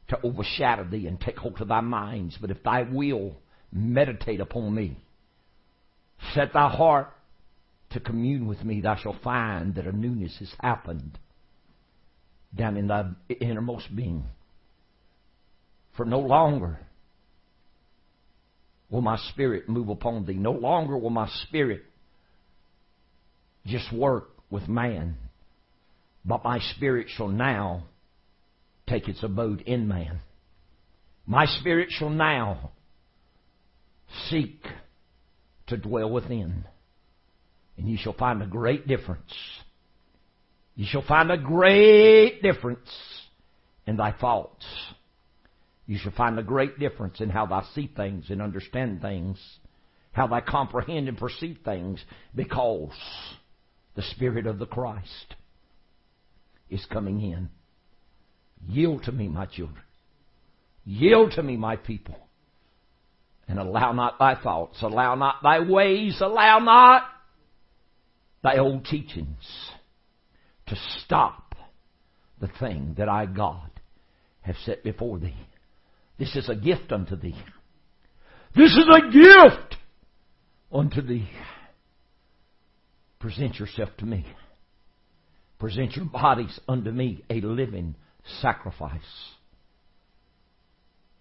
to 0.08 0.20
overshadow 0.22 0.84
thee 0.84 1.06
and 1.06 1.18
take 1.18 1.38
hold 1.38 1.58
of 1.62 1.68
thy 1.68 1.80
minds, 1.80 2.36
but 2.38 2.50
if 2.50 2.62
thy 2.62 2.82
will 2.82 3.34
meditate 3.72 4.40
upon 4.40 4.74
me, 4.74 4.98
set 6.34 6.52
thy 6.52 6.68
heart 6.68 7.08
to 7.92 8.00
commune 8.00 8.46
with 8.46 8.62
me, 8.62 8.82
thou 8.82 8.96
shalt 8.96 9.22
find 9.24 9.76
that 9.76 9.86
a 9.86 9.92
newness 9.92 10.36
has 10.40 10.52
happened 10.60 11.18
down 12.54 12.76
in 12.76 12.88
thy 12.88 13.06
innermost 13.40 13.96
being. 13.96 14.24
For 15.96 16.04
no 16.04 16.20
longer 16.20 16.78
will 18.92 19.00
my 19.00 19.16
spirit 19.30 19.68
move 19.68 19.88
upon 19.88 20.26
thee. 20.26 20.34
No 20.34 20.52
longer 20.52 20.96
will 20.96 21.10
my 21.10 21.28
spirit 21.48 21.82
just 23.66 23.90
work 23.92 24.28
with 24.50 24.68
man, 24.68 25.16
but 26.24 26.44
my 26.44 26.60
spirit 26.76 27.06
shall 27.08 27.28
now 27.28 27.84
take 28.86 29.08
its 29.08 29.22
abode 29.22 29.62
in 29.62 29.88
man. 29.88 30.20
My 31.26 31.46
spirit 31.46 31.88
shall 31.90 32.10
now 32.10 32.72
seek 34.28 34.62
to 35.68 35.78
dwell 35.78 36.10
within. 36.10 36.64
And 37.78 37.88
you 37.88 37.96
shall 37.96 38.12
find 38.12 38.42
a 38.42 38.46
great 38.46 38.86
difference. 38.86 39.32
You 40.76 40.84
shall 40.86 41.04
find 41.06 41.30
a 41.32 41.38
great 41.38 42.42
difference 42.42 42.90
in 43.86 43.96
thy 43.96 44.12
thoughts 44.12 44.66
you 45.86 45.98
shall 45.98 46.12
find 46.12 46.38
a 46.38 46.42
great 46.42 46.78
difference 46.78 47.20
in 47.20 47.30
how 47.30 47.46
thou 47.46 47.62
see 47.74 47.90
things 47.94 48.26
and 48.30 48.40
understand 48.40 49.02
things, 49.02 49.38
how 50.12 50.26
thou 50.26 50.40
comprehend 50.40 51.08
and 51.08 51.18
perceive 51.18 51.58
things, 51.64 52.02
because 52.34 52.92
the 53.94 54.02
Spirit 54.02 54.46
of 54.46 54.58
the 54.58 54.66
Christ 54.66 55.34
is 56.70 56.84
coming 56.86 57.20
in. 57.20 57.48
Yield 58.68 59.02
to 59.04 59.12
me, 59.12 59.28
my 59.28 59.46
children. 59.46 59.82
Yield 60.84 61.32
to 61.32 61.42
me, 61.42 61.56
my 61.56 61.76
people. 61.76 62.16
And 63.48 63.58
allow 63.58 63.92
not 63.92 64.18
thy 64.18 64.36
thoughts, 64.36 64.82
allow 64.82 65.14
not 65.16 65.42
thy 65.42 65.60
ways, 65.60 66.18
allow 66.20 66.58
not 66.60 67.02
thy 68.42 68.58
old 68.58 68.84
teachings 68.84 69.70
to 70.68 70.76
stop 71.04 71.54
the 72.40 72.48
thing 72.60 72.94
that 72.98 73.08
I, 73.08 73.26
God, 73.26 73.70
have 74.40 74.56
set 74.64 74.82
before 74.82 75.18
thee. 75.18 75.34
This 76.18 76.34
is 76.36 76.48
a 76.48 76.54
gift 76.54 76.92
unto 76.92 77.16
thee. 77.16 77.36
This 78.54 78.70
is 78.70 78.86
a 78.92 79.10
gift 79.10 79.76
unto 80.70 81.00
thee. 81.02 81.28
Present 83.18 83.58
yourself 83.58 83.90
to 83.98 84.06
me. 84.06 84.26
Present 85.58 85.96
your 85.96 86.06
bodies 86.06 86.58
unto 86.68 86.90
me 86.90 87.22
a 87.30 87.40
living 87.40 87.94
sacrifice. 88.40 89.00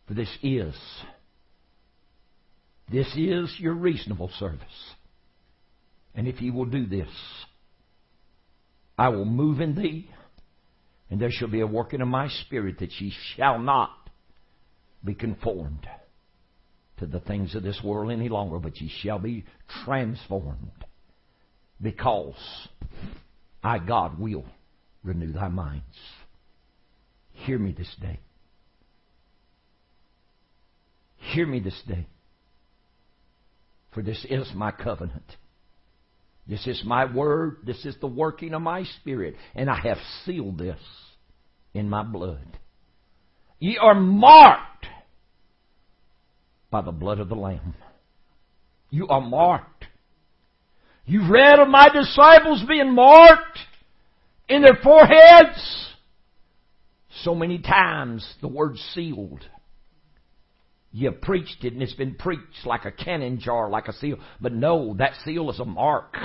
For 0.08 0.16
this 0.16 0.30
is, 0.42 0.76
this 2.92 3.08
is 3.16 3.56
your 3.60 3.74
reasonable 3.74 4.32
service. 4.40 4.62
And 6.16 6.28
if 6.28 6.42
ye 6.42 6.52
will 6.52 6.66
do 6.66 6.86
this, 6.86 7.08
I 8.98 9.10
will 9.10 9.26
move 9.26 9.62
in 9.62 9.76
thee, 9.76 10.10
and 11.10 11.22
there 11.22 11.32
shall 11.32 11.48
be 11.48 11.62
a 11.62 11.68
working 11.68 12.02
of 12.02 12.08
my 12.08 12.28
spirit 12.28 12.80
that 12.80 12.92
ye 13.00 13.14
shall 13.36 13.60
not 13.60 13.90
be 15.04 15.14
conformed 15.14 15.88
to 16.98 17.06
the 17.06 17.20
things 17.20 17.56
of 17.56 17.64
this 17.64 17.80
world 17.84 18.12
any 18.12 18.30
longer, 18.30 18.60
but 18.60 18.80
ye 18.80 18.92
shall 19.02 19.20
be 19.20 19.46
transformed 19.84 20.86
because 21.82 22.36
I, 23.64 23.80
God, 23.80 24.20
will 24.20 24.46
renew 25.04 25.32
thy 25.34 25.48
minds. 25.48 25.84
Hear 27.34 27.58
me 27.58 27.72
this 27.72 27.94
day. 28.00 28.20
Hear 31.34 31.46
me 31.46 31.60
this 31.60 31.80
day. 31.88 32.08
For 33.94 34.02
this 34.02 34.26
is 34.30 34.48
my 34.54 34.72
covenant. 34.72 35.36
This 36.48 36.66
is 36.68 36.82
my 36.86 37.12
word. 37.12 37.58
This 37.66 37.86
is 37.86 37.96
the 38.00 38.08
working 38.08 38.54
of 38.54 38.62
my 38.62 38.84
spirit. 39.00 39.36
And 39.56 39.70
I 39.70 39.80
have 39.82 39.98
sealed 40.26 40.58
this 40.58 40.80
in 41.74 41.90
my 41.90 42.04
blood. 42.04 42.58
Ye 43.60 43.78
are 43.78 43.96
marked 43.96 44.71
by 46.72 46.82
the 46.82 46.92
blood 46.92 47.20
of 47.20 47.30
the 47.30 47.36
Lamb. 47.36 47.76
You 48.90 49.08
are 49.08 49.22
marked 49.22 49.86
You've 51.06 51.30
read 51.30 51.60
of 51.60 51.68
my 51.68 51.90
disciples 51.90 52.64
being 52.68 52.94
marked 52.94 53.60
in 54.48 54.62
their 54.62 54.80
foreheads. 54.82 55.88
So 57.24 57.36
many 57.36 57.60
times 57.60 58.26
the 58.42 58.48
word 58.48 58.78
sealed. 58.94 59.44
You 60.94 61.12
have 61.12 61.22
preached 61.22 61.64
it 61.64 61.74
and 61.74 61.82
it's 61.82 61.94
been 61.94 62.16
preached 62.16 62.66
like 62.66 62.86
a 62.86 62.92
cannon 62.92 63.40
jar, 63.40 63.70
like 63.70 63.88
a 63.88 63.94
seal. 63.94 64.18
But 64.40 64.54
no, 64.54 64.96
that 65.00 65.14
seal 65.26 65.50
is 65.50 65.60
a 65.60 65.66
mark. 65.66 66.16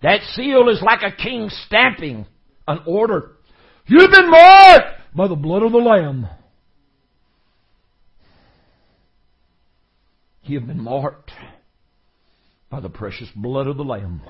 That 0.00 0.20
seal 0.34 0.68
is 0.68 0.80
like 0.80 1.02
a 1.02 1.14
king 1.14 1.50
stamping 1.66 2.24
an 2.66 2.80
order. 2.86 3.32
You've 3.86 4.10
been 4.10 4.30
marked 4.30 4.86
by 5.14 5.28
the 5.28 5.34
blood 5.34 5.62
of 5.62 5.72
the 5.72 5.78
Lamb. 5.78 6.28
You 10.48 10.58
have 10.58 10.66
been 10.66 10.82
marked 10.82 11.30
by 12.70 12.80
the 12.80 12.88
precious 12.88 13.28
blood 13.36 13.66
of 13.66 13.76
the 13.76 13.84
Lamb. 13.84 14.22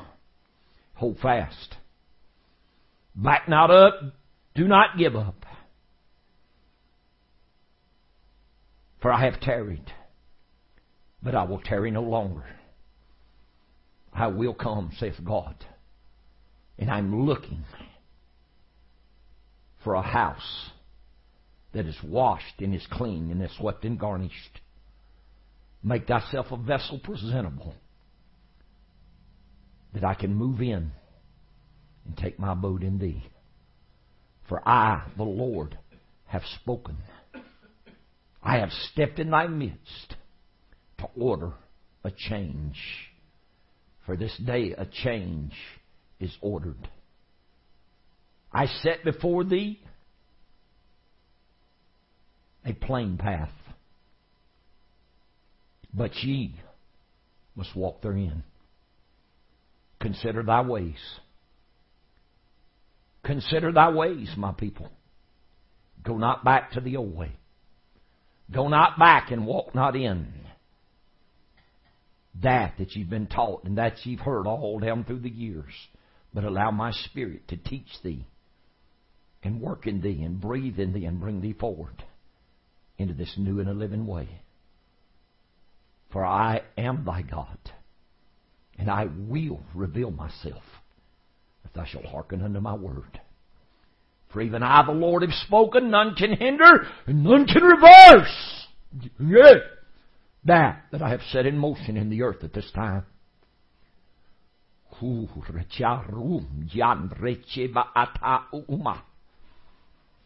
Hold 0.95 1.21
fast. 1.21 1.77
Back 3.15 3.49
not 3.49 3.71
up. 3.71 3.95
Do 4.57 4.67
not 4.67 4.99
give 4.99 5.15
up. 5.15 5.47
For 9.01 9.13
I 9.13 9.27
have 9.27 9.41
tarried, 9.41 9.93
but 11.23 11.37
I 11.37 11.45
will 11.45 11.61
tarry 11.61 11.93
no 11.93 12.03
longer. 12.03 12.47
I 14.13 14.27
will 14.27 14.55
come, 14.55 14.91
saith 14.99 15.25
God. 15.25 15.55
And 16.81 16.91
I'm 16.91 17.27
looking 17.27 17.65
for 19.85 19.95
a 19.95 20.03
house 20.03 20.71
that 21.73 21.87
is 21.87 21.97
washed 22.03 22.59
and 22.59 22.75
is 22.75 22.87
clean 22.91 23.31
and 23.31 23.41
is 23.41 23.53
swept 23.57 23.85
and 23.85 23.97
garnished. 23.97 24.61
Make 25.83 26.07
thyself 26.07 26.47
a 26.51 26.57
vessel 26.57 26.99
presentable 27.03 27.75
that 29.95 30.05
I 30.05 30.15
can 30.15 30.35
move 30.35 30.61
in 30.61 30.91
and 32.05 32.17
take 32.17 32.39
my 32.39 32.53
abode 32.53 32.83
in 32.83 32.99
thee. 32.99 33.23
For 34.49 34.67
I, 34.67 35.07
the 35.17 35.25
Lord, 35.25 35.79
have 36.27 36.43
spoken. 36.61 36.97
I 38.43 38.59
have 38.59 38.71
stepped 38.93 39.19
in 39.19 39.31
thy 39.31 39.47
midst 39.47 40.17
to 40.99 41.09
order 41.17 41.53
a 42.05 42.11
change. 42.11 42.77
For 44.07 44.17
this 44.17 44.37
day 44.39 44.75
a 44.77 44.87
change 44.87 45.53
is 46.19 46.35
ordered. 46.41 46.89
I 48.53 48.67
set 48.67 49.05
before 49.05 49.45
thee 49.45 49.81
a 52.65 52.73
plain 52.73 53.19
path, 53.19 53.53
but 55.99 56.15
ye 56.23 56.55
must 57.57 57.75
walk 57.75 58.01
therein. 58.03 58.45
Consider 60.01 60.45
thy 60.45 60.63
ways. 60.63 60.99
Consider 63.25 63.73
thy 63.73 63.91
ways, 63.91 64.31
my 64.37 64.53
people. 64.53 64.89
Go 66.05 66.17
not 66.17 66.45
back 66.45 66.73
to 66.73 66.81
the 66.81 66.97
old 66.97 67.17
way. 67.17 67.33
Go 68.51 68.69
not 68.69 68.99
back 68.99 69.31
and 69.33 69.45
walk 69.45 69.75
not 69.75 69.97
in 69.97 70.33
that 72.43 72.75
that 72.79 72.95
you've 72.95 73.11
been 73.11 73.27
taught 73.27 73.65
and 73.65 73.79
that 73.79 73.95
you've 74.05 74.21
heard 74.21 74.47
all 74.47 74.79
down 74.79 75.05
through 75.05 75.21
the 75.21 75.31
years. 75.31 75.73
But 76.33 76.45
allow 76.45 76.71
my 76.71 76.93
Spirit 76.93 77.49
to 77.49 77.57
teach 77.57 77.89
thee 78.05 78.27
and 79.43 79.61
work 79.61 79.87
in 79.87 80.01
thee 80.01 80.23
and 80.23 80.41
breathe 80.41 80.79
in 80.79 80.93
thee 80.93 81.07
and 81.07 81.21
bring 81.21 81.41
thee 81.41 81.55
forward 81.55 82.05
into 82.99 83.15
this 83.15 83.35
new 83.37 83.61
and 83.61 83.69
a 83.69 83.73
living 83.73 84.07
way. 84.07 84.29
For 86.13 86.25
I 86.25 86.63
am 86.77 87.05
thy 87.05 87.23
God, 87.23 87.59
and 88.79 88.91
I 88.91 89.09
will 89.29 89.61
reveal 89.75 90.11
myself 90.11 90.63
if 91.65 91.73
thou 91.75 91.85
shalt 91.85 92.07
hearken 92.07 92.43
unto 92.43 92.61
my 92.61 92.75
word. 92.75 93.21
For 94.33 94.41
even 94.41 94.63
I, 94.63 94.85
the 94.85 94.93
Lord, 94.93 95.23
have 95.23 95.33
spoken, 95.33 95.91
none 95.91 96.15
can 96.15 96.35
hinder, 96.35 96.87
and 97.07 97.25
none 97.25 97.47
can 97.47 97.63
reverse. 97.63 98.67
Yeah. 99.19 99.55
That 100.45 100.85
that 100.93 101.03
I 101.03 101.11
have 101.11 101.21
set 101.31 101.47
in 101.47 101.59
motion 101.59 101.97
in 101.97 102.11
the 102.11 102.23
earth 102.23 102.43
at 102.45 102.55
this 102.55 102.71
time. 102.75 103.05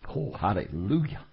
Oh, 0.09 0.33
hallelujah. 0.33 1.25